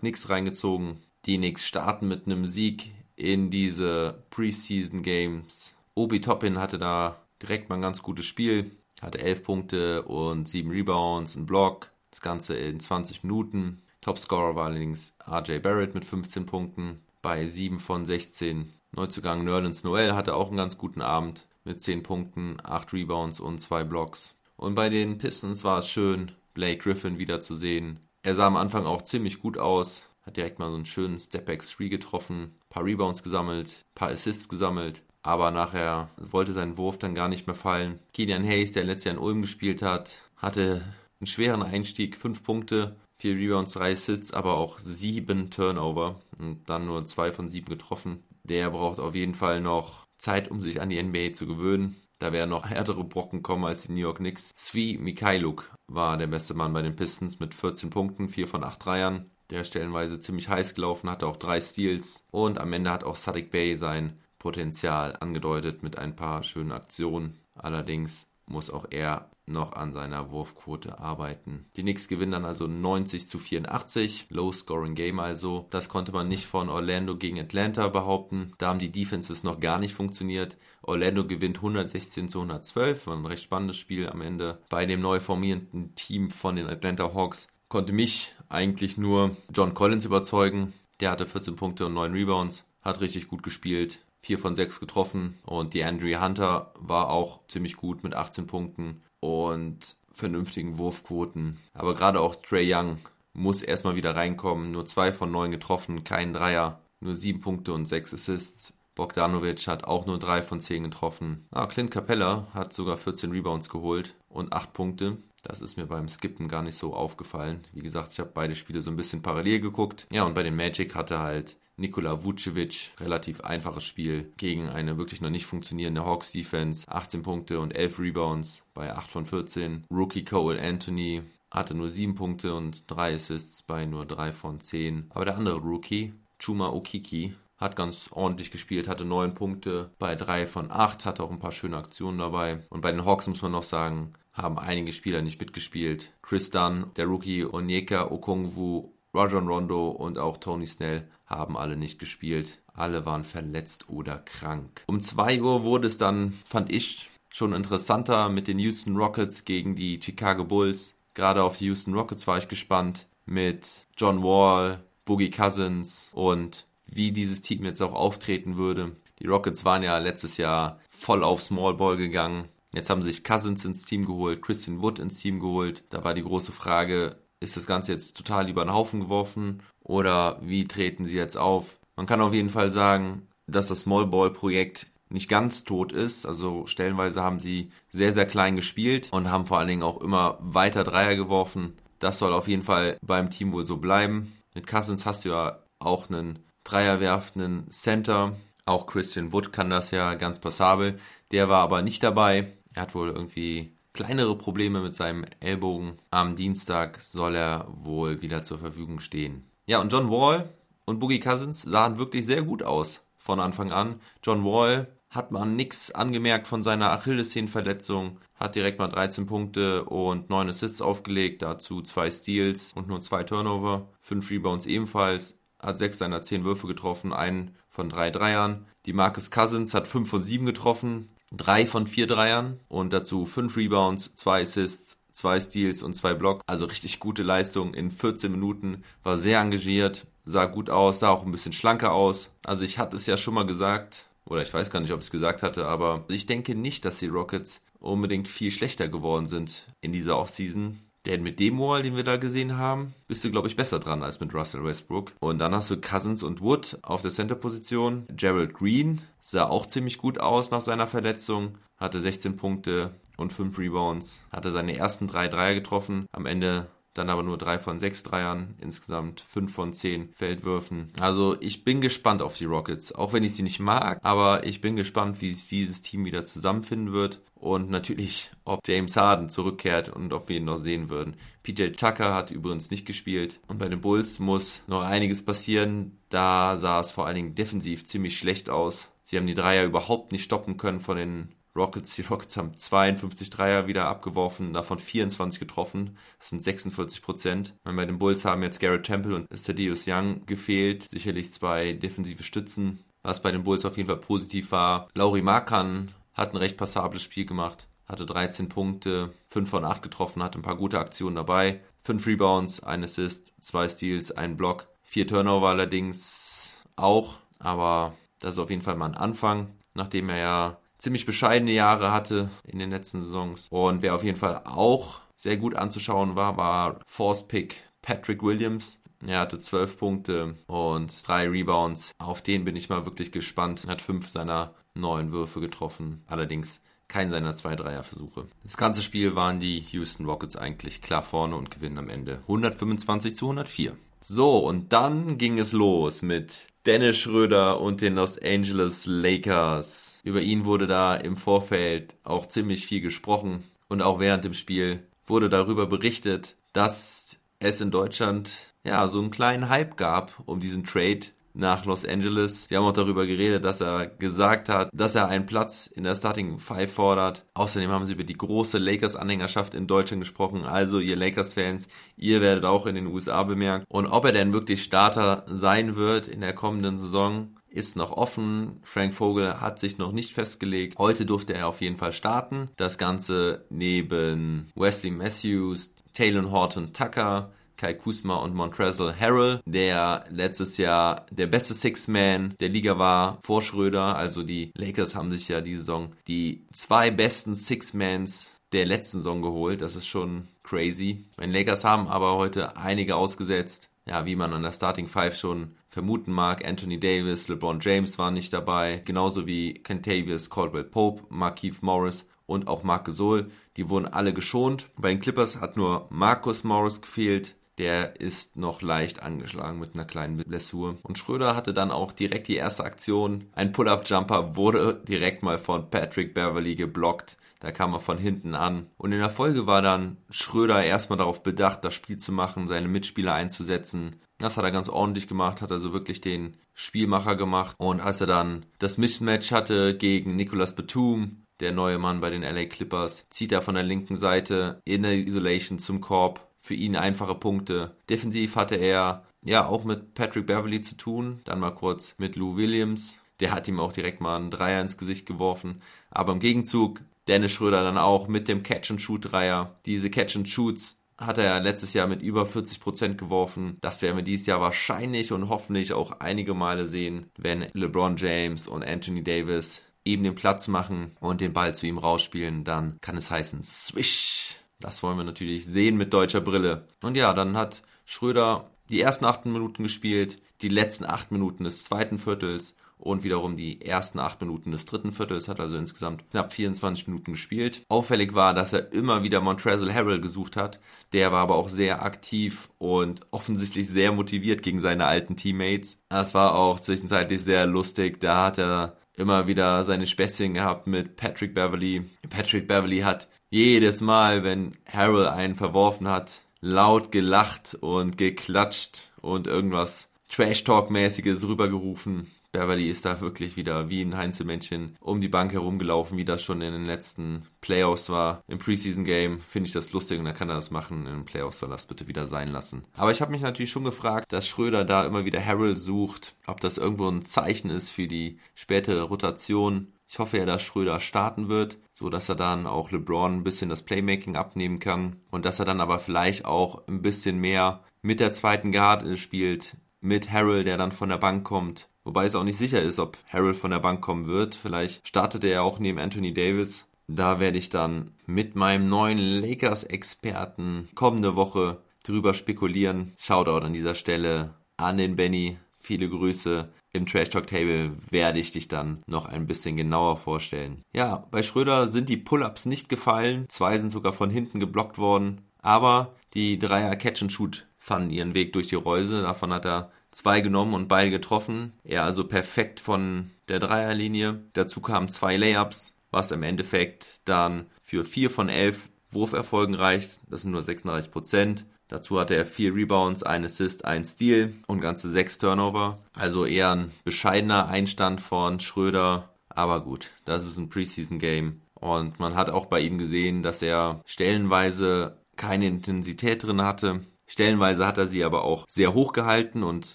Knicks 0.00 0.28
reingezogen. 0.28 1.00
Die 1.26 1.36
Knicks 1.36 1.66
starten 1.66 2.08
mit 2.08 2.26
einem 2.26 2.46
Sieg 2.46 2.92
in 3.22 3.50
diese 3.50 4.24
Preseason 4.30 5.02
Games. 5.02 5.74
Obi 5.94 6.20
Toppin 6.20 6.58
hatte 6.58 6.78
da 6.78 7.22
direkt 7.40 7.68
mal 7.68 7.76
ein 7.76 7.82
ganz 7.82 8.02
gutes 8.02 8.26
Spiel, 8.26 8.72
hatte 9.00 9.20
11 9.20 9.42
Punkte 9.44 10.02
und 10.02 10.48
7 10.48 10.70
Rebounds, 10.70 11.36
einen 11.36 11.46
Block. 11.46 11.90
Das 12.10 12.20
Ganze 12.20 12.54
in 12.54 12.78
20 12.78 13.22
Minuten. 13.22 13.82
Topscorer 14.02 14.54
war 14.56 14.66
allerdings 14.66 15.14
RJ 15.26 15.60
Barrett 15.60 15.94
mit 15.94 16.04
15 16.04 16.44
Punkten 16.44 17.00
bei 17.22 17.46
7 17.46 17.78
von 17.78 18.04
16. 18.04 18.72
Neuzugang 18.90 19.44
Nerlens 19.44 19.84
Noel 19.84 20.14
hatte 20.14 20.34
auch 20.34 20.48
einen 20.48 20.56
ganz 20.56 20.76
guten 20.76 21.00
Abend 21.00 21.46
mit 21.64 21.80
10 21.80 22.02
Punkten, 22.02 22.58
8 22.62 22.92
Rebounds 22.92 23.40
und 23.40 23.60
2 23.60 23.84
Blocks. 23.84 24.34
Und 24.56 24.74
bei 24.74 24.88
den 24.88 25.18
Pistons 25.18 25.64
war 25.64 25.78
es 25.78 25.88
schön, 25.88 26.32
Blake 26.52 26.78
Griffin 26.78 27.18
wieder 27.18 27.40
zu 27.40 27.54
sehen. 27.54 28.00
Er 28.22 28.34
sah 28.34 28.46
am 28.46 28.56
Anfang 28.56 28.84
auch 28.84 29.02
ziemlich 29.02 29.40
gut 29.40 29.56
aus, 29.56 30.04
hat 30.22 30.36
direkt 30.36 30.58
mal 30.58 30.70
so 30.70 30.76
einen 30.76 30.86
schönen 30.86 31.18
Step-Back 31.18 31.62
3 31.62 31.88
getroffen, 31.88 32.54
paar 32.70 32.84
Rebounds 32.84 33.22
gesammelt, 33.22 33.84
paar 33.94 34.10
Assists 34.10 34.48
gesammelt, 34.48 35.02
aber 35.22 35.50
nachher 35.50 36.10
wollte 36.16 36.52
sein 36.52 36.76
Wurf 36.76 36.98
dann 36.98 37.14
gar 37.14 37.28
nicht 37.28 37.46
mehr 37.46 37.56
fallen. 37.56 37.98
Kilian 38.12 38.44
Hayes, 38.44 38.72
der 38.72 38.84
letztes 38.84 39.04
Jahr 39.04 39.14
in 39.14 39.20
Ulm 39.20 39.42
gespielt 39.42 39.82
hat, 39.82 40.22
hatte 40.36 40.82
einen 41.20 41.26
schweren 41.26 41.62
Einstieg, 41.62 42.16
5 42.16 42.42
Punkte, 42.42 42.96
4 43.18 43.36
Rebounds, 43.36 43.72
3 43.72 43.92
Assists, 43.92 44.32
aber 44.32 44.56
auch 44.56 44.80
7 44.80 45.50
Turnover 45.50 46.20
und 46.38 46.68
dann 46.68 46.86
nur 46.86 47.04
2 47.04 47.32
von 47.32 47.48
7 47.48 47.66
getroffen. 47.68 48.24
Der 48.42 48.70
braucht 48.70 48.98
auf 48.98 49.14
jeden 49.14 49.34
Fall 49.34 49.60
noch 49.60 50.06
Zeit, 50.18 50.50
um 50.50 50.60
sich 50.60 50.80
an 50.80 50.90
die 50.90 51.00
NBA 51.00 51.32
zu 51.32 51.46
gewöhnen. 51.46 51.96
Da 52.18 52.32
werden 52.32 52.50
noch 52.50 52.66
härtere 52.66 53.02
Brocken 53.02 53.42
kommen 53.42 53.64
als 53.64 53.82
die 53.82 53.92
New 53.92 53.98
York 53.98 54.18
Knicks. 54.18 54.52
Svi 54.54 54.96
Mikhailuk 54.96 55.72
war 55.88 56.16
der 56.16 56.28
beste 56.28 56.54
Mann 56.54 56.72
bei 56.72 56.82
den 56.82 56.94
Pistons 56.94 57.40
mit 57.40 57.52
14 57.52 57.90
Punkten, 57.90 58.28
4 58.28 58.46
von 58.46 58.62
8 58.62 58.84
Dreiern. 58.84 59.31
Der 59.52 59.64
stellenweise 59.64 60.18
ziemlich 60.18 60.48
heiß 60.48 60.74
gelaufen, 60.74 61.10
hatte 61.10 61.26
auch 61.26 61.36
drei 61.36 61.60
Steals. 61.60 62.24
Und 62.30 62.58
am 62.58 62.72
Ende 62.72 62.90
hat 62.90 63.04
auch 63.04 63.16
Sadiq 63.16 63.50
Bey 63.50 63.76
sein 63.76 64.18
Potenzial 64.38 65.14
angedeutet 65.20 65.82
mit 65.82 65.98
ein 65.98 66.16
paar 66.16 66.42
schönen 66.42 66.72
Aktionen. 66.72 67.38
Allerdings 67.54 68.26
muss 68.46 68.70
auch 68.70 68.86
er 68.88 69.28
noch 69.44 69.74
an 69.74 69.92
seiner 69.92 70.30
Wurfquote 70.30 70.98
arbeiten. 70.98 71.66
Die 71.76 71.82
Knicks 71.82 72.08
gewinnen 72.08 72.32
dann 72.32 72.44
also 72.46 72.66
90 72.66 73.28
zu 73.28 73.38
84, 73.38 74.28
Low-Scoring 74.30 74.94
Game 74.94 75.20
also. 75.20 75.66
Das 75.68 75.90
konnte 75.90 76.12
man 76.12 76.28
nicht 76.28 76.46
von 76.46 76.70
Orlando 76.70 77.18
gegen 77.18 77.38
Atlanta 77.38 77.88
behaupten. 77.88 78.54
Da 78.56 78.68
haben 78.68 78.78
die 78.78 78.90
Defenses 78.90 79.44
noch 79.44 79.60
gar 79.60 79.78
nicht 79.78 79.92
funktioniert. 79.92 80.56
Orlando 80.80 81.26
gewinnt 81.26 81.58
116 81.58 82.30
zu 82.30 82.38
112, 82.38 83.06
war 83.06 83.16
ein 83.16 83.26
recht 83.26 83.42
spannendes 83.42 83.76
Spiel 83.76 84.08
am 84.08 84.22
Ende. 84.22 84.62
Bei 84.70 84.86
dem 84.86 85.02
neu 85.02 85.20
formierenden 85.20 85.94
Team 85.94 86.30
von 86.30 86.56
den 86.56 86.68
Atlanta 86.68 87.12
Hawks 87.12 87.48
konnte 87.72 87.94
mich 87.94 88.34
eigentlich 88.52 88.96
nur 88.96 89.36
John 89.52 89.74
Collins 89.74 90.04
überzeugen. 90.04 90.72
Der 91.00 91.10
hatte 91.10 91.26
14 91.26 91.56
Punkte 91.56 91.86
und 91.86 91.94
9 91.94 92.12
Rebounds, 92.12 92.64
hat 92.82 93.00
richtig 93.00 93.28
gut 93.28 93.42
gespielt, 93.42 94.00
4 94.22 94.38
von 94.38 94.54
6 94.54 94.78
getroffen 94.78 95.38
und 95.44 95.74
die 95.74 95.82
Andrea 95.82 96.24
Hunter 96.24 96.72
war 96.78 97.10
auch 97.10 97.40
ziemlich 97.48 97.76
gut 97.76 98.04
mit 98.04 98.14
18 98.14 98.46
Punkten 98.46 99.02
und 99.20 99.96
vernünftigen 100.12 100.78
Wurfquoten. 100.78 101.58
Aber 101.74 101.94
gerade 101.94 102.20
auch 102.20 102.36
Trey 102.36 102.72
Young 102.72 102.98
muss 103.32 103.62
erstmal 103.62 103.96
wieder 103.96 104.14
reinkommen. 104.14 104.70
Nur 104.70 104.86
2 104.86 105.12
von 105.12 105.30
9 105.30 105.50
getroffen, 105.50 106.04
kein 106.04 106.32
Dreier, 106.32 106.80
nur 107.00 107.14
7 107.14 107.40
Punkte 107.40 107.72
und 107.72 107.86
6 107.86 108.14
Assists. 108.14 108.74
Bogdanovic 108.94 109.66
hat 109.66 109.84
auch 109.84 110.04
nur 110.04 110.18
3 110.18 110.42
von 110.42 110.60
10 110.60 110.84
getroffen. 110.84 111.46
Ah, 111.50 111.66
Clint 111.66 111.90
Capella 111.90 112.46
hat 112.52 112.74
sogar 112.74 112.98
14 112.98 113.32
Rebounds 113.32 113.70
geholt 113.70 114.14
und 114.28 114.52
8 114.52 114.72
Punkte. 114.74 115.16
Das 115.42 115.60
ist 115.60 115.76
mir 115.76 115.86
beim 115.86 116.08
Skippen 116.08 116.48
gar 116.48 116.62
nicht 116.62 116.76
so 116.76 116.94
aufgefallen. 116.94 117.62
Wie 117.72 117.82
gesagt, 117.82 118.12
ich 118.12 118.20
habe 118.20 118.30
beide 118.32 118.54
Spiele 118.54 118.80
so 118.80 118.90
ein 118.90 118.96
bisschen 118.96 119.22
parallel 119.22 119.60
geguckt. 119.60 120.06
Ja, 120.10 120.24
und 120.24 120.34
bei 120.34 120.42
den 120.42 120.56
Magic 120.56 120.94
hatte 120.94 121.18
halt 121.18 121.56
Nikola 121.76 122.22
Vucevic, 122.22 122.92
relativ 123.00 123.40
einfaches 123.40 123.84
Spiel 123.84 124.32
gegen 124.36 124.68
eine 124.68 124.98
wirklich 124.98 125.20
noch 125.20 125.30
nicht 125.30 125.46
funktionierende 125.46 126.04
Hawks 126.04 126.30
Defense. 126.30 126.86
18 126.88 127.22
Punkte 127.22 127.60
und 127.60 127.74
11 127.74 127.98
Rebounds 127.98 128.62
bei 128.72 128.94
8 128.94 129.10
von 129.10 129.26
14. 129.26 129.84
Rookie 129.90 130.24
Cole 130.24 130.62
Anthony 130.62 131.22
hatte 131.50 131.74
nur 131.74 131.88
7 131.88 132.14
Punkte 132.14 132.54
und 132.54 132.90
3 132.90 133.14
Assists 133.14 133.62
bei 133.62 133.84
nur 133.84 134.06
3 134.06 134.32
von 134.32 134.60
10. 134.60 135.06
Aber 135.10 135.24
der 135.24 135.36
andere 135.36 135.58
Rookie, 135.58 136.14
Chuma 136.38 136.68
Okiki, 136.68 137.34
hat 137.56 137.76
ganz 137.76 138.08
ordentlich 138.10 138.50
gespielt, 138.50 138.88
hatte 138.88 139.04
9 139.04 139.34
Punkte 139.34 139.90
bei 139.98 140.14
3 140.14 140.46
von 140.46 140.70
8, 140.70 141.04
hatte 141.04 141.22
auch 141.22 141.30
ein 141.30 141.38
paar 141.38 141.52
schöne 141.52 141.76
Aktionen 141.76 142.18
dabei. 142.18 142.60
Und 142.70 142.80
bei 142.80 142.90
den 142.90 143.04
Hawks 143.04 143.28
muss 143.28 143.42
man 143.42 143.52
noch 143.52 143.62
sagen, 143.62 144.14
haben 144.32 144.58
einige 144.58 144.92
Spieler 144.92 145.22
nicht 145.22 145.40
mitgespielt. 145.40 146.12
Chris 146.22 146.50
Dunn, 146.50 146.86
der 146.96 147.06
Rookie, 147.06 147.44
Onyeka 147.44 148.10
Okongwu 148.10 148.92
Rajon 149.14 149.46
Rondo 149.46 149.90
und 149.90 150.18
auch 150.18 150.38
Tony 150.38 150.66
Snell 150.66 151.06
haben 151.26 151.58
alle 151.58 151.76
nicht 151.76 151.98
gespielt. 151.98 152.60
Alle 152.74 153.04
waren 153.04 153.24
verletzt 153.24 153.88
oder 153.90 154.18
krank. 154.18 154.84
Um 154.86 155.00
2 155.00 155.42
Uhr 155.42 155.64
wurde 155.64 155.86
es 155.86 155.98
dann, 155.98 156.38
fand 156.46 156.72
ich, 156.72 157.10
schon 157.28 157.52
interessanter 157.52 158.28
mit 158.30 158.48
den 158.48 158.58
Houston 158.58 158.96
Rockets 158.96 159.44
gegen 159.44 159.76
die 159.76 160.00
Chicago 160.02 160.44
Bulls. 160.44 160.94
Gerade 161.14 161.42
auf 161.42 161.58
die 161.58 161.66
Houston 161.66 161.94
Rockets 161.94 162.26
war 162.26 162.38
ich 162.38 162.48
gespannt 162.48 163.06
mit 163.26 163.66
John 163.98 164.22
Wall, 164.22 164.82
Boogie 165.04 165.30
Cousins 165.30 166.08
und 166.12 166.66
wie 166.86 167.12
dieses 167.12 167.42
Team 167.42 167.64
jetzt 167.64 167.82
auch 167.82 167.92
auftreten 167.92 168.56
würde. 168.56 168.96
Die 169.18 169.26
Rockets 169.26 169.64
waren 169.64 169.82
ja 169.82 169.98
letztes 169.98 170.36
Jahr 170.38 170.80
voll 170.90 171.22
auf 171.22 171.42
Small 171.42 171.74
Ball 171.74 171.96
gegangen. 171.96 172.48
Jetzt 172.74 172.90
haben 172.90 173.02
sich 173.02 173.24
Cousins 173.24 173.64
ins 173.64 173.84
Team 173.84 174.06
geholt, 174.06 174.42
Christian 174.42 174.80
Wood 174.80 174.98
ins 174.98 175.18
Team 175.18 175.40
geholt. 175.40 175.84
Da 175.90 176.04
war 176.04 176.14
die 176.14 176.22
große 176.22 176.52
Frage, 176.52 177.16
ist 177.40 177.56
das 177.56 177.66
Ganze 177.66 177.92
jetzt 177.92 178.16
total 178.16 178.48
über 178.48 178.64
den 178.64 178.72
Haufen 178.72 179.00
geworfen 179.00 179.62
oder 179.80 180.38
wie 180.42 180.64
treten 180.64 181.04
sie 181.04 181.16
jetzt 181.16 181.36
auf? 181.36 181.78
Man 181.96 182.06
kann 182.06 182.20
auf 182.20 182.32
jeden 182.32 182.50
Fall 182.50 182.70
sagen, 182.70 183.28
dass 183.46 183.68
das 183.68 183.80
Small 183.80 184.06
Ball 184.06 184.30
Projekt 184.30 184.86
nicht 185.10 185.28
ganz 185.28 185.64
tot 185.64 185.92
ist. 185.92 186.24
Also 186.24 186.66
stellenweise 186.66 187.22
haben 187.22 187.40
sie 187.40 187.70
sehr, 187.90 188.12
sehr 188.12 188.26
klein 188.26 188.56
gespielt 188.56 189.08
und 189.12 189.30
haben 189.30 189.46
vor 189.46 189.58
allen 189.58 189.68
Dingen 189.68 189.82
auch 189.82 190.00
immer 190.00 190.38
weiter 190.40 190.84
Dreier 190.84 191.16
geworfen. 191.16 191.74
Das 191.98 192.18
soll 192.18 192.32
auf 192.32 192.48
jeden 192.48 192.62
Fall 192.62 192.96
beim 193.02 193.30
Team 193.30 193.52
wohl 193.52 193.64
so 193.64 193.76
bleiben. 193.76 194.32
Mit 194.54 194.66
Cousins 194.66 195.04
hast 195.06 195.24
du 195.24 195.30
ja 195.30 195.58
auch 195.78 196.08
einen 196.08 196.38
Dreierwerfenden 196.64 197.70
Center. 197.70 198.36
Auch 198.64 198.86
Christian 198.86 199.32
Wood 199.32 199.52
kann 199.52 199.70
das 199.70 199.90
ja 199.90 200.14
ganz 200.14 200.38
passabel. 200.38 200.98
Der 201.30 201.48
war 201.48 201.60
aber 201.60 201.82
nicht 201.82 202.02
dabei. 202.02 202.52
Er 202.74 202.82
hat 202.82 202.94
wohl 202.94 203.10
irgendwie 203.10 203.72
kleinere 203.92 204.36
Probleme 204.36 204.80
mit 204.80 204.94
seinem 204.94 205.24
Ellbogen. 205.40 205.98
Am 206.10 206.36
Dienstag 206.36 207.00
soll 207.00 207.36
er 207.36 207.66
wohl 207.68 208.22
wieder 208.22 208.42
zur 208.42 208.58
Verfügung 208.58 209.00
stehen. 209.00 209.44
Ja, 209.66 209.80
und 209.80 209.92
John 209.92 210.10
Wall 210.10 210.50
und 210.84 210.98
Boogie 210.98 211.20
Cousins 211.20 211.62
sahen 211.62 211.98
wirklich 211.98 212.26
sehr 212.26 212.42
gut 212.42 212.62
aus 212.62 213.00
von 213.18 213.38
Anfang 213.38 213.72
an. 213.72 214.00
John 214.22 214.44
Wall 214.44 214.88
hat 215.10 215.30
man 215.30 215.56
nichts 215.56 215.92
angemerkt 215.92 216.46
von 216.46 216.62
seiner 216.62 216.90
Achillessehnenverletzung, 216.90 218.18
hat 218.34 218.54
direkt 218.54 218.78
mal 218.78 218.88
13 218.88 219.26
Punkte 219.26 219.84
und 219.84 220.30
9 220.30 220.48
Assists 220.48 220.80
aufgelegt, 220.80 221.42
dazu 221.42 221.82
2 221.82 222.10
Steals 222.10 222.72
und 222.72 222.88
nur 222.88 223.02
2 223.02 223.24
Turnover, 223.24 223.88
5 224.00 224.30
Rebounds 224.30 224.64
ebenfalls, 224.64 225.38
hat 225.58 225.78
6 225.78 225.98
seiner 225.98 226.22
10 226.22 226.44
Würfe 226.44 226.66
getroffen, 226.66 227.12
einen 227.12 227.54
von 227.68 227.90
3 227.90 228.10
Dreiern. 228.10 228.66
Die 228.86 228.94
Marcus 228.94 229.30
Cousins 229.30 229.74
hat 229.74 229.86
5 229.86 230.08
von 230.08 230.22
7 230.22 230.46
getroffen, 230.46 231.10
drei 231.36 231.66
von 231.66 231.86
vier 231.86 232.06
Dreiern 232.06 232.60
und 232.68 232.92
dazu 232.92 233.26
fünf 233.26 233.56
Rebounds, 233.56 234.14
zwei 234.14 234.42
Assists, 234.42 234.98
zwei 235.10 235.40
Steals 235.40 235.82
und 235.82 235.94
zwei 235.94 236.14
Blocks. 236.14 236.42
Also 236.46 236.66
richtig 236.66 237.00
gute 237.00 237.22
Leistung 237.22 237.74
in 237.74 237.90
14 237.90 238.30
Minuten. 238.30 238.84
War 239.02 239.18
sehr 239.18 239.40
engagiert, 239.40 240.06
sah 240.24 240.46
gut 240.46 240.70
aus, 240.70 241.00
sah 241.00 241.10
auch 241.10 241.24
ein 241.24 241.32
bisschen 241.32 241.52
schlanker 241.52 241.92
aus. 241.92 242.30
Also 242.44 242.64
ich 242.64 242.78
hatte 242.78 242.96
es 242.96 243.06
ja 243.06 243.16
schon 243.16 243.34
mal 243.34 243.46
gesagt, 243.46 244.06
oder 244.24 244.42
ich 244.42 244.52
weiß 244.52 244.70
gar 244.70 244.80
nicht, 244.80 244.92
ob 244.92 245.00
ich 245.00 245.06
es 245.06 245.10
gesagt 245.10 245.42
hatte, 245.42 245.66
aber 245.66 246.04
ich 246.08 246.26
denke 246.26 246.54
nicht, 246.54 246.84
dass 246.84 246.98
die 246.98 247.08
Rockets 247.08 247.60
unbedingt 247.80 248.28
viel 248.28 248.50
schlechter 248.50 248.88
geworden 248.88 249.26
sind 249.26 249.66
in 249.80 249.92
dieser 249.92 250.18
Offseason. 250.18 250.78
Denn 251.06 251.22
mit 251.22 251.40
dem 251.40 251.58
Wall, 251.58 251.82
den 251.82 251.96
wir 251.96 252.04
da 252.04 252.16
gesehen 252.16 252.58
haben, 252.58 252.94
bist 253.08 253.24
du, 253.24 253.30
glaube 253.30 253.48
ich, 253.48 253.56
besser 253.56 253.80
dran 253.80 254.02
als 254.02 254.20
mit 254.20 254.32
Russell 254.34 254.64
Westbrook. 254.64 255.12
Und 255.20 255.38
dann 255.38 255.54
hast 255.54 255.70
du 255.70 255.80
Cousins 255.80 256.22
und 256.22 256.40
Wood 256.40 256.78
auf 256.82 257.02
der 257.02 257.10
Center-Position. 257.10 258.06
Gerald 258.16 258.54
Green 258.54 259.00
sah 259.20 259.44
auch 259.44 259.66
ziemlich 259.66 259.98
gut 259.98 260.18
aus 260.18 260.50
nach 260.50 260.60
seiner 260.60 260.86
Verletzung, 260.86 261.58
hatte 261.76 262.00
16 262.00 262.36
Punkte 262.36 262.94
und 263.16 263.32
5 263.32 263.58
Rebounds, 263.58 264.20
hatte 264.32 264.52
seine 264.52 264.76
ersten 264.76 265.08
drei 265.08 265.28
Dreier 265.28 265.54
getroffen. 265.54 266.06
Am 266.12 266.26
Ende 266.26 266.68
dann 266.94 267.10
aber 267.10 267.22
nur 267.22 267.38
drei 267.38 267.58
von 267.58 267.78
sechs 267.78 268.02
Dreiern, 268.02 268.54
insgesamt 268.60 269.20
fünf 269.20 269.54
von 269.54 269.72
zehn 269.72 270.12
Feldwürfen. 270.14 270.92
Also 271.00 271.36
ich 271.40 271.64
bin 271.64 271.80
gespannt 271.80 272.22
auf 272.22 272.36
die 272.36 272.44
Rockets, 272.44 272.92
auch 272.92 273.12
wenn 273.12 273.24
ich 273.24 273.34
sie 273.34 273.42
nicht 273.42 273.60
mag, 273.60 273.98
aber 274.02 274.44
ich 274.46 274.60
bin 274.60 274.76
gespannt, 274.76 275.20
wie 275.20 275.32
sich 275.32 275.48
dieses 275.48 275.82
Team 275.82 276.04
wieder 276.04 276.24
zusammenfinden 276.24 276.92
wird 276.92 277.20
und 277.34 277.70
natürlich, 277.70 278.30
ob 278.44 278.60
James 278.66 278.96
Harden 278.96 279.28
zurückkehrt 279.28 279.88
und 279.88 280.12
ob 280.12 280.28
wir 280.28 280.36
ihn 280.36 280.44
noch 280.44 280.58
sehen 280.58 280.90
würden. 280.90 281.16
PJ 281.42 281.70
Tucker 281.70 282.14
hat 282.14 282.30
übrigens 282.30 282.70
nicht 282.70 282.86
gespielt 282.86 283.40
und 283.48 283.58
bei 283.58 283.68
den 283.68 283.80
Bulls 283.80 284.20
muss 284.20 284.62
noch 284.68 284.82
einiges 284.82 285.24
passieren. 285.24 285.98
Da 286.08 286.56
sah 286.56 286.78
es 286.78 286.92
vor 286.92 287.06
allen 287.06 287.16
Dingen 287.16 287.34
defensiv 287.34 287.84
ziemlich 287.84 288.16
schlecht 288.16 288.48
aus. 288.48 288.90
Sie 289.02 289.16
haben 289.16 289.26
die 289.26 289.34
Dreier 289.34 289.64
überhaupt 289.64 290.12
nicht 290.12 290.22
stoppen 290.22 290.56
können 290.56 290.78
von 290.78 290.96
den 290.96 291.34
Rockets. 291.54 291.94
Die 291.94 292.02
Rockets 292.02 292.36
haben 292.36 292.56
52 292.56 293.30
Dreier 293.30 293.66
wieder 293.66 293.86
abgeworfen, 293.86 294.52
davon 294.52 294.78
24 294.78 295.38
getroffen. 295.40 295.96
Das 296.18 296.30
sind 296.30 296.42
46 296.42 297.02
Prozent. 297.02 297.54
Bei 297.64 297.84
den 297.84 297.98
Bulls 297.98 298.24
haben 298.24 298.42
jetzt 298.42 298.60
Garrett 298.60 298.86
Temple 298.86 299.14
und 299.14 299.28
Thaddeus 299.30 299.84
Young 299.86 300.24
gefehlt. 300.26 300.88
Sicherlich 300.90 301.32
zwei 301.32 301.72
defensive 301.72 302.22
Stützen. 302.22 302.84
Was 303.02 303.20
bei 303.20 303.32
den 303.32 303.44
Bulls 303.44 303.64
auf 303.64 303.76
jeden 303.76 303.88
Fall 303.88 303.98
positiv 303.98 304.52
war. 304.52 304.88
Lauri 304.94 305.22
Markan 305.22 305.92
hat 306.14 306.32
ein 306.32 306.38
recht 306.38 306.56
passables 306.56 307.02
Spiel 307.02 307.26
gemacht. 307.26 307.66
Hatte 307.86 308.06
13 308.06 308.48
Punkte, 308.48 309.12
5 309.28 309.50
von 309.50 309.64
8 309.64 309.82
getroffen, 309.82 310.22
hatte 310.22 310.38
ein 310.38 310.42
paar 310.42 310.56
gute 310.56 310.78
Aktionen 310.78 311.16
dabei. 311.16 311.60
5 311.82 312.06
Rebounds, 312.06 312.62
ein 312.62 312.84
Assist, 312.84 313.32
2 313.40 313.68
Steals, 313.68 314.12
ein 314.12 314.36
Block. 314.36 314.68
4 314.84 315.08
Turnover 315.08 315.48
allerdings 315.48 316.52
auch. 316.76 317.18
Aber 317.38 317.94
das 318.20 318.34
ist 318.34 318.38
auf 318.38 318.50
jeden 318.50 318.62
Fall 318.62 318.76
mal 318.76 318.86
ein 318.86 318.94
Anfang, 318.94 319.50
nachdem 319.74 320.08
er 320.08 320.16
ja 320.16 320.58
ziemlich 320.82 321.06
bescheidene 321.06 321.52
Jahre 321.52 321.92
hatte 321.92 322.28
in 322.44 322.58
den 322.58 322.70
letzten 322.70 323.04
Saisons. 323.04 323.46
Und 323.50 323.82
wer 323.82 323.94
auf 323.94 324.02
jeden 324.02 324.18
Fall 324.18 324.42
auch 324.44 325.00
sehr 325.14 325.36
gut 325.36 325.54
anzuschauen 325.54 326.16
war, 326.16 326.36
war 326.36 326.80
Force 326.86 327.26
Pick 327.28 327.62
Patrick 327.82 328.22
Williams. 328.22 328.80
Er 329.06 329.20
hatte 329.20 329.38
12 329.38 329.78
Punkte 329.78 330.34
und 330.46 331.06
3 331.06 331.28
Rebounds. 331.28 331.92
Auf 331.98 332.22
den 332.22 332.44
bin 332.44 332.56
ich 332.56 332.68
mal 332.68 332.84
wirklich 332.84 333.12
gespannt. 333.12 333.62
Er 333.64 333.70
hat 333.70 333.80
5 333.80 334.08
seiner 334.08 334.54
9 334.74 335.12
Würfe 335.12 335.40
getroffen. 335.40 336.02
Allerdings 336.08 336.60
keinen 336.88 337.10
seiner 337.10 337.34
zwei 337.34 337.56
Dreierversuche. 337.56 338.26
Das 338.42 338.56
ganze 338.56 338.82
Spiel 338.82 339.14
waren 339.14 339.40
die 339.40 339.60
Houston 339.70 340.04
Rockets 340.04 340.36
eigentlich 340.36 340.82
klar 340.82 341.02
vorne 341.02 341.36
und 341.36 341.50
gewinnen 341.50 341.78
am 341.78 341.88
Ende 341.88 342.18
125 342.22 343.16
zu 343.16 343.26
104. 343.26 343.76
So, 344.00 344.38
und 344.38 344.72
dann 344.72 345.16
ging 345.16 345.38
es 345.38 345.52
los 345.52 346.02
mit 346.02 346.48
Dennis 346.66 346.98
Schröder 346.98 347.60
und 347.60 347.80
den 347.80 347.94
Los 347.94 348.18
Angeles 348.20 348.84
Lakers. 348.86 349.91
Über 350.02 350.20
ihn 350.20 350.44
wurde 350.44 350.66
da 350.66 350.96
im 350.96 351.16
Vorfeld 351.16 351.96
auch 352.02 352.26
ziemlich 352.26 352.66
viel 352.66 352.80
gesprochen 352.80 353.44
und 353.68 353.82
auch 353.82 354.00
während 354.00 354.24
dem 354.24 354.34
Spiel 354.34 354.82
wurde 355.06 355.28
darüber 355.28 355.66
berichtet, 355.66 356.36
dass 356.52 357.18
es 357.38 357.60
in 357.60 357.70
Deutschland 357.70 358.30
ja 358.64 358.88
so 358.88 359.00
einen 359.00 359.10
kleinen 359.10 359.48
Hype 359.48 359.76
gab 359.76 360.12
um 360.26 360.40
diesen 360.40 360.64
Trade 360.64 361.06
nach 361.34 361.64
Los 361.64 361.86
Angeles. 361.86 362.46
Sie 362.48 362.56
haben 362.56 362.64
auch 362.64 362.72
darüber 362.72 363.06
geredet, 363.06 363.44
dass 363.44 363.60
er 363.60 363.86
gesagt 363.86 364.48
hat, 364.48 364.68
dass 364.72 364.94
er 364.94 365.08
einen 365.08 365.26
Platz 365.26 365.66
in 365.66 365.84
der 365.84 365.94
Starting 365.94 366.38
Five 366.38 366.72
fordert. 366.72 367.24
Außerdem 367.34 367.70
haben 367.70 367.86
sie 367.86 367.94
über 367.94 368.04
die 368.04 368.16
große 368.16 368.58
Lakers-Anhängerschaft 368.58 369.54
in 369.54 369.66
Deutschland 369.66 370.02
gesprochen. 370.02 370.44
Also 370.44 370.78
ihr 370.78 370.96
Lakers-Fans, 370.96 371.68
ihr 371.96 372.20
werdet 372.20 372.44
auch 372.44 372.66
in 372.66 372.74
den 372.74 372.86
USA 372.86 373.22
bemerkt. 373.22 373.66
Und 373.68 373.86
ob 373.86 374.04
er 374.04 374.12
denn 374.12 374.32
wirklich 374.32 374.62
Starter 374.62 375.24
sein 375.26 375.76
wird 375.76 376.08
in 376.08 376.20
der 376.20 376.34
kommenden 376.34 376.76
Saison, 376.76 377.34
ist 377.52 377.76
noch 377.76 377.92
offen. 377.92 378.60
Frank 378.62 378.94
Vogel 378.94 379.40
hat 379.40 379.58
sich 379.58 379.78
noch 379.78 379.92
nicht 379.92 380.12
festgelegt. 380.12 380.78
Heute 380.78 381.06
durfte 381.06 381.34
er 381.34 381.48
auf 381.48 381.60
jeden 381.60 381.76
Fall 381.76 381.92
starten. 381.92 382.48
Das 382.56 382.78
Ganze 382.78 383.44
neben 383.50 384.50
Wesley 384.54 384.90
Matthews, 384.90 385.72
Taylor 385.92 386.30
Horton 386.30 386.72
Tucker, 386.72 387.32
Kai 387.56 387.74
Kusma 387.74 388.16
und 388.16 388.34
Montrezl 388.34 388.92
Harrell, 388.98 389.40
der 389.46 390.04
letztes 390.10 390.56
Jahr 390.56 391.06
der 391.10 391.28
beste 391.28 391.54
Six-Man 391.54 392.34
der 392.40 392.48
Liga 392.48 392.76
war 392.76 393.20
vor 393.22 393.42
Schröder. 393.42 393.94
Also 393.94 394.24
die 394.24 394.50
Lakers 394.56 394.94
haben 394.94 395.12
sich 395.12 395.28
ja 395.28 395.40
diese 395.40 395.58
Saison 395.58 395.92
die 396.08 396.44
zwei 396.52 396.90
besten 396.90 397.36
Six-Mans 397.36 398.30
der 398.52 398.66
letzten 398.66 398.98
Saison 398.98 399.22
geholt. 399.22 399.62
Das 399.62 399.76
ist 399.76 399.86
schon 399.86 400.26
crazy. 400.42 401.04
Die 401.20 401.26
Lakers 401.26 401.64
haben 401.64 401.86
aber 401.86 402.16
heute 402.16 402.56
einige 402.56 402.96
ausgesetzt. 402.96 403.68
Ja, 403.86 404.06
wie 404.06 404.16
man 404.16 404.32
an 404.32 404.42
der 404.42 404.52
Starting 404.52 404.88
Five 404.88 405.16
schon 405.16 405.56
vermuten 405.72 406.12
mag. 406.12 406.46
Anthony 406.46 406.78
Davis, 406.78 407.28
LeBron 407.28 407.58
James 407.60 407.98
waren 407.98 408.14
nicht 408.14 408.32
dabei, 408.32 408.82
genauso 408.84 409.26
wie 409.26 409.54
Kentavious 409.54 410.28
Caldwell 410.28 410.64
Pope, 410.64 411.02
Markeith 411.08 411.62
Morris 411.62 412.06
und 412.26 412.46
auch 412.46 412.62
Marc 412.62 412.84
Gasol. 412.84 413.30
Die 413.56 413.68
wurden 413.68 413.88
alle 413.88 414.12
geschont. 414.12 414.68
Bei 414.76 414.90
den 414.90 415.00
Clippers 415.00 415.40
hat 415.40 415.56
nur 415.56 415.86
Marcus 415.90 416.44
Morris 416.44 416.82
gefehlt. 416.82 417.34
Der 417.58 418.00
ist 418.00 418.36
noch 418.36 418.62
leicht 418.62 419.02
angeschlagen 419.02 419.60
mit 419.60 419.74
einer 419.74 419.84
kleinen 419.84 420.16
Blessur. 420.18 420.78
Und 420.82 420.98
Schröder 420.98 421.36
hatte 421.36 421.52
dann 421.52 421.70
auch 421.70 421.92
direkt 421.92 422.28
die 422.28 422.36
erste 422.36 422.64
Aktion. 422.64 423.28
Ein 423.32 423.52
Pull-Up-Jumper 423.52 424.36
wurde 424.36 424.82
direkt 424.86 425.22
mal 425.22 425.38
von 425.38 425.70
Patrick 425.70 426.14
Beverly 426.14 426.54
geblockt. 426.54 427.16
Da 427.40 427.50
kam 427.50 427.74
er 427.74 427.80
von 427.80 427.98
hinten 427.98 428.34
an. 428.34 428.68
Und 428.76 428.92
in 428.92 429.00
der 429.00 429.10
Folge 429.10 429.46
war 429.46 429.62
dann 429.62 429.96
Schröder 430.10 430.64
erstmal 430.64 430.98
darauf 430.98 431.22
bedacht, 431.22 431.64
das 431.64 431.74
Spiel 431.74 431.98
zu 431.98 432.12
machen, 432.12 432.46
seine 432.46 432.68
Mitspieler 432.68 433.14
einzusetzen. 433.14 433.96
Das 434.22 434.36
hat 434.36 434.44
er 434.44 434.52
ganz 434.52 434.68
ordentlich 434.68 435.08
gemacht, 435.08 435.42
hat 435.42 435.50
also 435.50 435.72
wirklich 435.72 436.00
den 436.00 436.36
Spielmacher 436.54 437.16
gemacht. 437.16 437.56
Und 437.58 437.80
als 437.80 438.00
er 438.00 438.06
dann 438.06 438.46
das 438.60 438.78
Mismatch 438.78 439.32
hatte 439.32 439.76
gegen 439.76 440.14
Nicolas 440.14 440.54
Batum, 440.54 441.24
der 441.40 441.50
neue 441.50 441.78
Mann 441.78 442.00
bei 442.00 442.08
den 442.08 442.22
LA 442.22 442.44
Clippers, 442.44 443.04
zieht 443.10 443.32
er 443.32 443.42
von 443.42 443.56
der 443.56 443.64
linken 443.64 443.96
Seite 443.96 444.60
in 444.64 444.84
der 444.84 444.92
Isolation 444.92 445.58
zum 445.58 445.80
Korb. 445.80 446.28
Für 446.40 446.54
ihn 446.54 446.76
einfache 446.76 447.16
Punkte. 447.16 447.74
Defensiv 447.90 448.36
hatte 448.36 448.54
er 448.54 449.04
ja 449.24 449.44
auch 449.44 449.64
mit 449.64 449.94
Patrick 449.94 450.26
Beverly 450.26 450.60
zu 450.60 450.76
tun. 450.76 451.20
Dann 451.24 451.40
mal 451.40 451.50
kurz 451.50 451.96
mit 451.98 452.14
Lou 452.14 452.36
Williams. 452.36 452.94
Der 453.18 453.32
hat 453.32 453.48
ihm 453.48 453.58
auch 453.58 453.72
direkt 453.72 454.00
mal 454.00 454.16
einen 454.16 454.30
Dreier 454.30 454.62
ins 454.62 454.76
Gesicht 454.76 455.04
geworfen. 455.04 455.62
Aber 455.90 456.12
im 456.12 456.20
Gegenzug 456.20 456.80
Dennis 457.08 457.32
Schröder 457.32 457.64
dann 457.64 457.78
auch 457.78 458.06
mit 458.06 458.28
dem 458.28 458.44
Catch-and-Shoot-Dreier. 458.44 459.56
Diese 459.66 459.90
Catch-and-Shoots 459.90 460.76
hat 460.98 461.18
er 461.18 461.40
letztes 461.40 461.72
Jahr 461.72 461.86
mit 461.86 462.02
über 462.02 462.26
40 462.26 462.60
Prozent 462.60 462.98
geworfen. 462.98 463.58
Das 463.60 463.82
werden 463.82 463.96
wir 463.96 464.04
dieses 464.04 464.26
Jahr 464.26 464.40
wahrscheinlich 464.40 465.12
und 465.12 465.28
hoffentlich 465.28 465.72
auch 465.72 466.00
einige 466.00 466.34
Male 466.34 466.66
sehen, 466.66 467.10
wenn 467.16 467.46
LeBron 467.52 467.96
James 467.96 468.46
und 468.46 468.62
Anthony 468.62 469.02
Davis 469.02 469.62
eben 469.84 470.04
den 470.04 470.14
Platz 470.14 470.48
machen 470.48 470.96
und 471.00 471.20
den 471.20 471.32
Ball 471.32 471.54
zu 471.54 471.66
ihm 471.66 471.78
rausspielen, 471.78 472.44
dann 472.44 472.78
kann 472.80 472.96
es 472.96 473.10
heißen 473.10 473.42
Swish. 473.42 474.36
Das 474.60 474.82
wollen 474.82 474.96
wir 474.96 475.04
natürlich 475.04 475.44
sehen 475.44 475.76
mit 475.76 475.92
deutscher 475.92 476.20
Brille. 476.20 476.68
Und 476.82 476.96
ja, 476.96 477.12
dann 477.14 477.36
hat 477.36 477.62
Schröder 477.84 478.50
die 478.70 478.80
ersten 478.80 479.04
acht 479.04 479.26
Minuten 479.26 479.64
gespielt, 479.64 480.22
die 480.40 480.48
letzten 480.48 480.84
acht 480.84 481.10
Minuten 481.10 481.44
des 481.44 481.64
zweiten 481.64 481.98
Viertels 481.98 482.54
und 482.82 483.04
wiederum 483.04 483.36
die 483.36 483.62
ersten 483.62 484.00
acht 484.00 484.20
Minuten 484.20 484.50
des 484.50 484.66
dritten 484.66 484.92
Viertels, 484.92 485.28
hat 485.28 485.40
also 485.40 485.56
insgesamt 485.56 486.10
knapp 486.10 486.32
24 486.32 486.88
Minuten 486.88 487.12
gespielt. 487.12 487.62
Auffällig 487.68 488.14
war, 488.14 488.34
dass 488.34 488.52
er 488.52 488.72
immer 488.72 489.04
wieder 489.04 489.20
Montrezl 489.20 489.72
Harrell 489.72 490.00
gesucht 490.00 490.36
hat. 490.36 490.58
Der 490.92 491.12
war 491.12 491.20
aber 491.20 491.36
auch 491.36 491.48
sehr 491.48 491.82
aktiv 491.82 492.50
und 492.58 493.00
offensichtlich 493.12 493.68
sehr 493.68 493.92
motiviert 493.92 494.42
gegen 494.42 494.60
seine 494.60 494.86
alten 494.86 495.16
Teammates. 495.16 495.78
Das 495.88 496.12
war 496.12 496.34
auch 496.34 496.58
zwischenzeitlich 496.58 497.22
sehr 497.22 497.46
lustig. 497.46 498.00
Da 498.00 498.26
hat 498.26 498.38
er 498.38 498.76
immer 498.96 499.26
wieder 499.26 499.64
seine 499.64 499.86
Späßchen 499.86 500.34
gehabt 500.34 500.66
mit 500.66 500.96
Patrick 500.96 501.34
Beverly. 501.34 501.84
Patrick 502.10 502.48
Beverly 502.48 502.80
hat 502.80 503.08
jedes 503.30 503.80
Mal, 503.80 504.24
wenn 504.24 504.56
Harrell 504.66 505.06
einen 505.06 505.36
verworfen 505.36 505.88
hat, 505.88 506.20
laut 506.40 506.90
gelacht 506.92 507.56
und 507.60 507.96
geklatscht 507.96 508.92
und 509.00 509.26
irgendwas 509.26 509.88
Trash-Talk-mäßiges 510.10 511.26
rübergerufen. 511.26 512.10
Beverly 512.32 512.70
ist 512.70 512.86
da 512.86 513.02
wirklich 513.02 513.36
wieder 513.36 513.68
wie 513.68 513.82
ein 513.82 513.94
Heinzelmännchen 513.94 514.76
um 514.80 515.02
die 515.02 515.08
Bank 515.08 515.34
herumgelaufen, 515.34 515.98
wie 515.98 516.06
das 516.06 516.22
schon 516.22 516.40
in 516.40 516.52
den 516.52 516.64
letzten 516.64 517.26
Playoffs 517.42 517.90
war. 517.90 518.22
Im 518.26 518.38
Preseason 518.38 518.84
Game 518.84 519.20
finde 519.20 519.48
ich 519.48 519.52
das 519.52 519.72
lustig 519.72 519.98
und 519.98 520.06
dann 520.06 520.14
kann 520.14 520.30
er 520.30 520.36
das 520.36 520.50
machen. 520.50 520.86
In 520.86 520.94
den 520.94 521.04
Playoffs 521.04 521.40
soll 521.40 521.50
das 521.50 521.66
bitte 521.66 521.88
wieder 521.88 522.06
sein 522.06 522.32
lassen. 522.32 522.64
Aber 522.74 522.90
ich 522.90 523.02
habe 523.02 523.12
mich 523.12 523.20
natürlich 523.20 523.52
schon 523.52 523.64
gefragt, 523.64 524.10
dass 524.12 524.26
Schröder 524.26 524.64
da 524.64 524.86
immer 524.86 525.04
wieder 525.04 525.24
Harold 525.24 525.58
sucht, 525.58 526.16
ob 526.26 526.40
das 526.40 526.56
irgendwo 526.56 526.88
ein 526.88 527.02
Zeichen 527.02 527.50
ist 527.50 527.68
für 527.68 527.86
die 527.86 528.18
spätere 528.34 528.84
Rotation. 528.84 529.74
Ich 529.86 529.98
hoffe 529.98 530.16
ja, 530.16 530.24
dass 530.24 530.40
Schröder 530.40 530.80
starten 530.80 531.28
wird, 531.28 531.58
so 531.74 531.90
dass 531.90 532.08
er 532.08 532.14
dann 532.14 532.46
auch 532.46 532.72
LeBron 532.72 533.18
ein 533.18 533.24
bisschen 533.24 533.50
das 533.50 533.62
Playmaking 533.62 534.16
abnehmen 534.16 534.58
kann 534.58 534.96
und 535.10 535.26
dass 535.26 535.38
er 535.38 535.44
dann 535.44 535.60
aber 535.60 535.80
vielleicht 535.80 536.24
auch 536.24 536.66
ein 536.66 536.80
bisschen 536.80 537.18
mehr 537.18 537.62
mit 537.82 538.00
der 538.00 538.12
zweiten 538.12 538.52
Guard 538.52 538.98
spielt, 538.98 539.58
mit 539.82 540.10
Harold, 540.10 540.46
der 540.46 540.56
dann 540.56 540.72
von 540.72 540.88
der 540.88 540.96
Bank 540.96 541.24
kommt 541.24 541.68
Wobei 541.84 542.04
es 542.04 542.14
auch 542.14 542.24
nicht 542.24 542.38
sicher 542.38 542.62
ist, 542.62 542.78
ob 542.78 542.96
Harold 543.08 543.36
von 543.36 543.50
der 543.50 543.58
Bank 543.60 543.80
kommen 543.80 544.06
wird. 544.06 544.34
Vielleicht 544.34 544.86
startet 544.86 545.24
er 545.24 545.42
auch 545.42 545.58
neben 545.58 545.78
Anthony 545.78 546.14
Davis. 546.14 546.64
Da 546.86 547.20
werde 547.20 547.38
ich 547.38 547.48
dann 547.48 547.92
mit 548.06 548.36
meinem 548.36 548.68
neuen 548.68 548.98
Lakers-Experten 548.98 550.68
kommende 550.74 551.16
Woche 551.16 551.58
drüber 551.84 552.14
spekulieren. 552.14 552.92
Shoutout 552.98 553.44
an 553.44 553.52
dieser 553.52 553.74
Stelle 553.74 554.34
an 554.56 554.76
den 554.76 554.96
Benny. 554.96 555.38
Viele 555.60 555.88
Grüße. 555.88 556.48
Im 556.74 556.86
Trash 556.86 557.10
Talk 557.10 557.26
Table 557.26 557.72
werde 557.90 558.18
ich 558.18 558.32
dich 558.32 558.48
dann 558.48 558.82
noch 558.86 559.06
ein 559.06 559.26
bisschen 559.26 559.56
genauer 559.56 559.98
vorstellen. 559.98 560.62
Ja, 560.72 561.06
bei 561.10 561.22
Schröder 561.22 561.68
sind 561.68 561.88
die 561.88 561.98
Pull-ups 561.98 562.46
nicht 562.46 562.68
gefallen. 562.68 563.26
Zwei 563.28 563.58
sind 563.58 563.70
sogar 563.70 563.92
von 563.92 564.10
hinten 564.10 564.40
geblockt 564.40 564.78
worden. 564.78 565.20
Aber 565.42 565.94
die 566.14 566.38
Dreier 566.38 566.74
Catch 566.76 567.02
and 567.02 567.12
Shoot 567.12 567.46
fanden 567.58 567.90
ihren 567.90 568.14
Weg 568.14 568.32
durch 568.32 568.48
die 568.48 568.54
Reuse. 568.54 569.02
Davon 569.02 569.32
hat 569.32 569.44
er 569.44 569.70
zwei 569.92 570.20
genommen 570.20 570.54
und 570.54 570.68
beide 570.68 570.90
getroffen. 570.90 571.52
Er 571.62 571.84
also 571.84 572.04
perfekt 572.08 572.58
von 572.58 573.10
der 573.28 573.38
Dreierlinie. 573.38 574.24
Dazu 574.32 574.60
kamen 574.60 574.88
zwei 574.88 575.16
Layups, 575.16 575.74
was 575.90 576.10
im 576.10 576.22
Endeffekt 576.24 577.00
dann 577.04 577.46
für 577.62 577.84
vier 577.84 578.10
von 578.10 578.28
elf 578.28 578.70
Wurferfolgen 578.90 579.54
reicht. 579.54 580.00
Das 580.08 580.22
sind 580.22 580.32
nur 580.32 580.42
36 580.42 580.90
Prozent. 580.90 581.46
Dazu 581.68 581.98
hatte 581.98 582.14
er 582.14 582.26
vier 582.26 582.54
Rebounds, 582.54 583.02
ein 583.02 583.24
Assist, 583.24 583.64
ein 583.64 583.86
Steal 583.86 584.34
und 584.46 584.60
ganze 584.60 584.90
sechs 584.90 585.16
Turnover. 585.16 585.78
Also 585.94 586.26
eher 586.26 586.50
ein 586.50 586.72
bescheidener 586.84 587.48
Einstand 587.48 588.00
von 588.02 588.40
Schröder. 588.40 589.14
Aber 589.30 589.64
gut, 589.64 589.90
das 590.04 590.24
ist 590.24 590.36
ein 590.36 590.50
Preseason-Game. 590.50 591.40
Und 591.54 591.98
man 591.98 592.14
hat 592.14 592.28
auch 592.28 592.46
bei 592.46 592.60
ihm 592.60 592.76
gesehen, 592.76 593.22
dass 593.22 593.40
er 593.40 593.80
stellenweise 593.86 594.98
keine 595.16 595.46
Intensität 595.46 596.22
drin 596.24 596.42
hatte. 596.42 596.80
Stellenweise 597.12 597.66
hat 597.66 597.76
er 597.76 597.88
sie 597.88 598.04
aber 598.04 598.24
auch 598.24 598.46
sehr 598.48 598.72
hoch 598.72 598.94
gehalten 598.94 599.42
und 599.42 599.74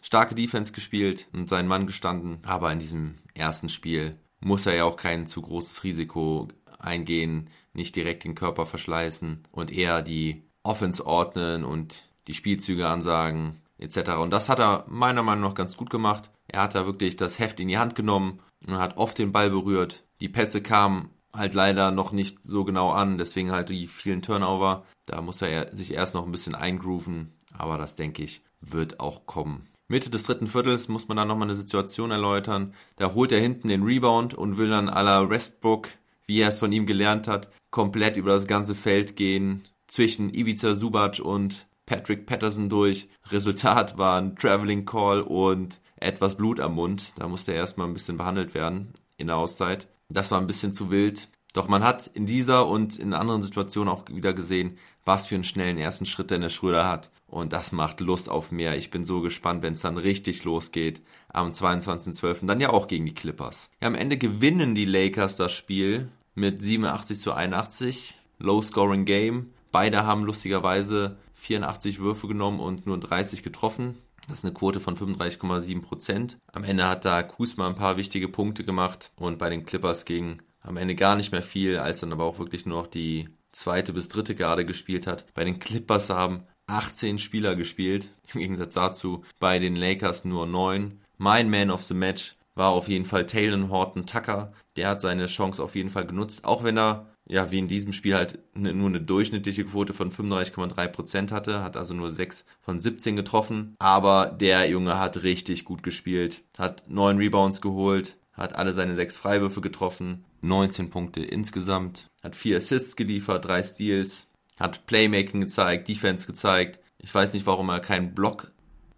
starke 0.02 0.34
Defense 0.34 0.74
gespielt 0.74 1.28
und 1.34 1.48
seinen 1.48 1.68
Mann 1.68 1.86
gestanden. 1.86 2.40
Aber 2.44 2.72
in 2.72 2.80
diesem 2.80 3.20
ersten 3.36 3.70
Spiel 3.70 4.18
muss 4.40 4.66
er 4.66 4.74
ja 4.74 4.86
auch 4.86 4.96
kein 4.96 5.28
zu 5.28 5.44
großes 5.44 5.84
Risiko 5.84 6.48
eingehen, 6.80 7.52
nicht 7.74 7.96
direkt 7.96 8.24
den 8.24 8.34
Körper 8.34 8.66
verschleißen 8.66 9.44
und 9.52 9.72
eher 9.72 10.02
die 10.02 10.48
Offense 10.64 11.06
ordnen 11.06 11.64
und 11.64 12.10
die 12.28 12.34
Spielzüge 12.34 12.88
ansagen 12.88 13.62
etc. 13.78 14.14
Und 14.14 14.32
das 14.32 14.50
hat 14.50 14.58
er 14.58 14.86
meiner 14.88 15.22
Meinung 15.22 15.44
nach 15.52 15.54
ganz 15.54 15.78
gut 15.78 15.92
gemacht. 15.92 16.32
Er 16.48 16.64
hat 16.64 16.74
da 16.74 16.88
wirklich 16.88 17.18
das 17.18 17.38
Heft 17.38 17.60
in 17.60 17.68
die 17.68 17.78
Hand 17.78 17.94
genommen 17.94 18.40
und 18.68 18.80
hat 18.80 18.98
oft 18.98 19.20
den 19.20 19.32
Ball 19.32 19.52
berührt. 19.52 20.04
Die 20.22 20.30
Pässe 20.30 20.64
kamen 20.64 21.12
halt 21.34 21.54
leider 21.54 21.92
noch 21.92 22.12
nicht 22.12 22.40
so 22.44 22.64
genau 22.64 22.90
an, 22.90 23.18
deswegen 23.18 23.52
halt 23.52 23.70
die 23.70 23.88
vielen 23.88 24.22
Turnover. 24.22 24.86
Da 25.06 25.22
muss 25.22 25.42
er 25.42 25.76
sich 25.76 25.94
erst 25.94 26.14
noch 26.14 26.26
ein 26.26 26.32
bisschen 26.32 26.56
eingrooven, 26.56 27.34
aber 27.54 27.78
das 27.78 27.96
denke 27.96 28.24
ich 28.24 28.42
wird 28.60 29.00
auch 29.00 29.26
kommen. 29.26 29.68
Mitte 29.88 30.10
des 30.10 30.24
dritten 30.24 30.48
Viertels 30.48 30.88
muss 30.88 31.08
man 31.08 31.18
dann 31.18 31.28
nochmal 31.28 31.48
eine 31.48 31.56
Situation 31.56 32.12
erläutern. 32.12 32.74
Da 32.98 33.14
holt 33.14 33.32
er 33.32 33.40
hinten 33.40 33.70
den 33.70 33.84
Rebound 33.84 34.34
und 34.34 34.58
will 34.58 34.70
dann 34.70 34.90
à 34.90 35.02
la 35.04 35.30
Westbrook, 35.30 35.90
wie 36.26 36.42
er 36.42 36.50
es 36.50 36.60
von 36.60 36.72
ihm 36.72 36.86
gelernt 36.86 37.28
hat, 37.28 37.50
komplett 37.72 38.18
über 38.18 38.32
das 38.32 38.48
ganze 38.48 38.76
Feld 38.76 39.16
gehen, 39.16 39.64
zwischen 39.88 40.34
Ivica 40.34 40.76
Subac 40.76 41.20
und 41.20 41.68
Patrick 41.86 42.26
Patterson 42.26 42.68
durch. 42.68 43.08
Resultat 43.32 43.98
war 43.98 44.20
ein 44.20 44.36
Traveling 44.36 44.86
Call 44.86 45.22
und 45.22 45.80
etwas 45.96 46.36
Blut 46.36 46.60
am 46.60 46.76
Mund. 46.76 47.14
Da 47.16 47.30
musste 47.30 47.54
er 47.54 47.60
erstmal 47.60 47.88
ein 47.88 47.94
bisschen 47.94 48.18
behandelt 48.18 48.54
werden 48.54 48.94
in 49.16 49.28
der 49.28 49.38
Auszeit. 49.38 49.88
Das 50.10 50.32
war 50.32 50.40
ein 50.40 50.48
bisschen 50.48 50.74
zu 50.74 50.90
wild. 50.90 51.30
Doch 51.54 51.68
man 51.68 51.84
hat 51.84 52.08
in 52.14 52.26
dieser 52.26 52.68
und 52.68 53.00
in 53.00 53.14
anderen 53.14 53.42
Situationen 53.42 53.92
auch 53.92 54.06
wieder 54.10 54.34
gesehen, 54.34 54.78
was 55.06 55.28
für 55.28 55.36
einen 55.36 55.44
schnellen 55.44 55.78
ersten 55.78 56.06
Schritt 56.06 56.30
denn 56.30 56.42
der 56.42 56.50
Schröder 56.50 56.88
hat. 56.88 57.10
Und 57.26 57.52
das 57.52 57.72
macht 57.72 58.00
Lust 58.00 58.30
auf 58.30 58.52
mehr. 58.52 58.78
Ich 58.78 58.92
bin 58.92 59.06
so 59.06 59.22
gespannt, 59.22 59.64
wenn 59.64 59.74
es 59.74 59.82
dann 59.82 59.98
richtig 59.98 60.44
losgeht. 60.44 61.02
Am 61.30 61.52
22.12. 61.52 62.46
dann 62.46 62.62
ja 62.62 62.70
auch 62.70 62.88
gegen 62.88 63.06
die 63.06 63.16
Clippers. 63.16 63.70
Ja, 63.82 63.88
am 63.88 63.96
Ende 63.96 64.18
gewinnen 64.18 64.76
die 64.76 64.86
Lakers 64.86 65.36
das 65.36 65.52
Spiel 65.52 66.10
mit 66.36 66.62
87 66.62 67.18
zu 67.18 67.34
81. 67.34 68.14
Low 68.40 68.62
Scoring 68.62 69.06
Game. 69.06 69.52
Beide 69.72 70.06
haben 70.06 70.24
lustigerweise 70.24 71.18
84 71.34 72.00
Würfe 72.00 72.28
genommen 72.28 72.60
und 72.60 72.86
nur 72.86 73.00
30 73.00 73.44
getroffen. 73.44 73.98
Das 74.28 74.40
ist 74.40 74.46
eine 74.46 74.54
Quote 74.54 74.80
von 74.80 74.98
35,7 74.98 75.82
Prozent. 75.82 76.38
Am 76.52 76.64
Ende 76.64 76.88
hat 76.88 77.06
da 77.06 77.24
Kuzma 77.24 77.68
ein 77.68 77.76
paar 77.76 77.98
wichtige 77.98 78.28
Punkte 78.28 78.64
gemacht 78.64 79.12
und 79.16 79.40
bei 79.40 79.50
den 79.50 79.66
Clippers 79.66 80.06
ging 80.06 80.42
am 80.62 80.76
Ende 80.76 80.96
gar 80.96 81.16
nicht 81.16 81.32
mehr 81.32 81.44
viel, 81.44 81.78
als 81.78 82.02
dann 82.02 82.12
aber 82.12 82.26
auch 82.26 82.40
wirklich 82.40 82.66
nur 82.66 82.82
noch 82.82 82.88
die 82.88 83.30
zweite 83.54 83.94
bis 83.94 84.10
dritte 84.10 84.36
Garde 84.36 84.66
gespielt 84.66 85.08
hat. 85.08 85.26
Bei 85.34 85.46
den 85.46 85.60
Clippers 85.60 86.10
haben 86.10 86.44
18 86.68 87.18
Spieler 87.18 87.56
gespielt, 87.56 88.12
im 88.34 88.42
Gegensatz 88.42 88.74
dazu 88.74 89.24
bei 89.40 89.60
den 89.60 89.76
Lakers 89.76 90.26
nur 90.26 90.46
9. 90.46 91.00
Mein 91.18 91.50
Man 91.50 91.72
of 91.72 91.84
the 91.84 91.94
Match 91.94 92.36
war 92.54 92.70
auf 92.70 92.90
jeden 92.90 93.06
Fall 93.06 93.26
Taylor 93.26 93.70
Horton 93.70 94.06
Tucker. 94.06 94.52
Der 94.76 94.90
hat 94.90 95.00
seine 95.00 95.28
Chance 95.28 95.64
auf 95.64 95.76
jeden 95.76 95.90
Fall 95.90 96.06
genutzt, 96.06 96.44
auch 96.44 96.64
wenn 96.64 96.78
er 96.78 97.08
ja, 97.30 97.52
wie 97.52 97.60
in 97.60 97.68
diesem 97.68 97.94
Spiel 97.94 98.16
halt 98.16 98.40
ne, 98.56 98.74
nur 98.74 98.88
eine 98.88 99.02
durchschnittliche 99.02 99.66
Quote 99.66 99.94
von 99.94 100.12
35,3% 100.12 101.32
hatte, 101.32 101.64
hat 101.64 101.76
also 101.76 101.94
nur 101.94 102.12
6 102.12 102.46
von 102.62 102.80
17 102.80 103.16
getroffen. 103.16 103.76
Aber 103.80 104.28
der 104.28 104.70
Junge 104.70 104.98
hat 104.98 105.24
richtig 105.24 105.66
gut 105.66 105.84
gespielt, 105.84 106.44
hat 106.58 106.84
9 106.88 107.18
Rebounds 107.18 107.62
geholt, 107.62 108.18
hat 108.34 108.56
alle 108.56 108.74
seine 108.74 108.96
6 108.96 109.18
Freiwürfe 109.18 109.62
getroffen, 109.62 110.24
19 110.42 110.90
Punkte 110.90 111.22
insgesamt, 111.22 112.10
hat 112.24 112.36
4 112.36 112.58
Assists 112.58 112.96
geliefert, 112.96 113.46
3 113.46 113.64
Steals, 113.64 114.28
hat 114.58 114.86
Playmaking 114.86 115.42
gezeigt, 115.42 115.88
Defense 115.88 116.28
gezeigt. 116.28 116.80
Ich 116.98 117.14
weiß 117.14 117.34
nicht, 117.34 117.46
warum 117.46 117.70
er 117.70 117.80
keinen 117.80 118.16
Block 118.16 118.52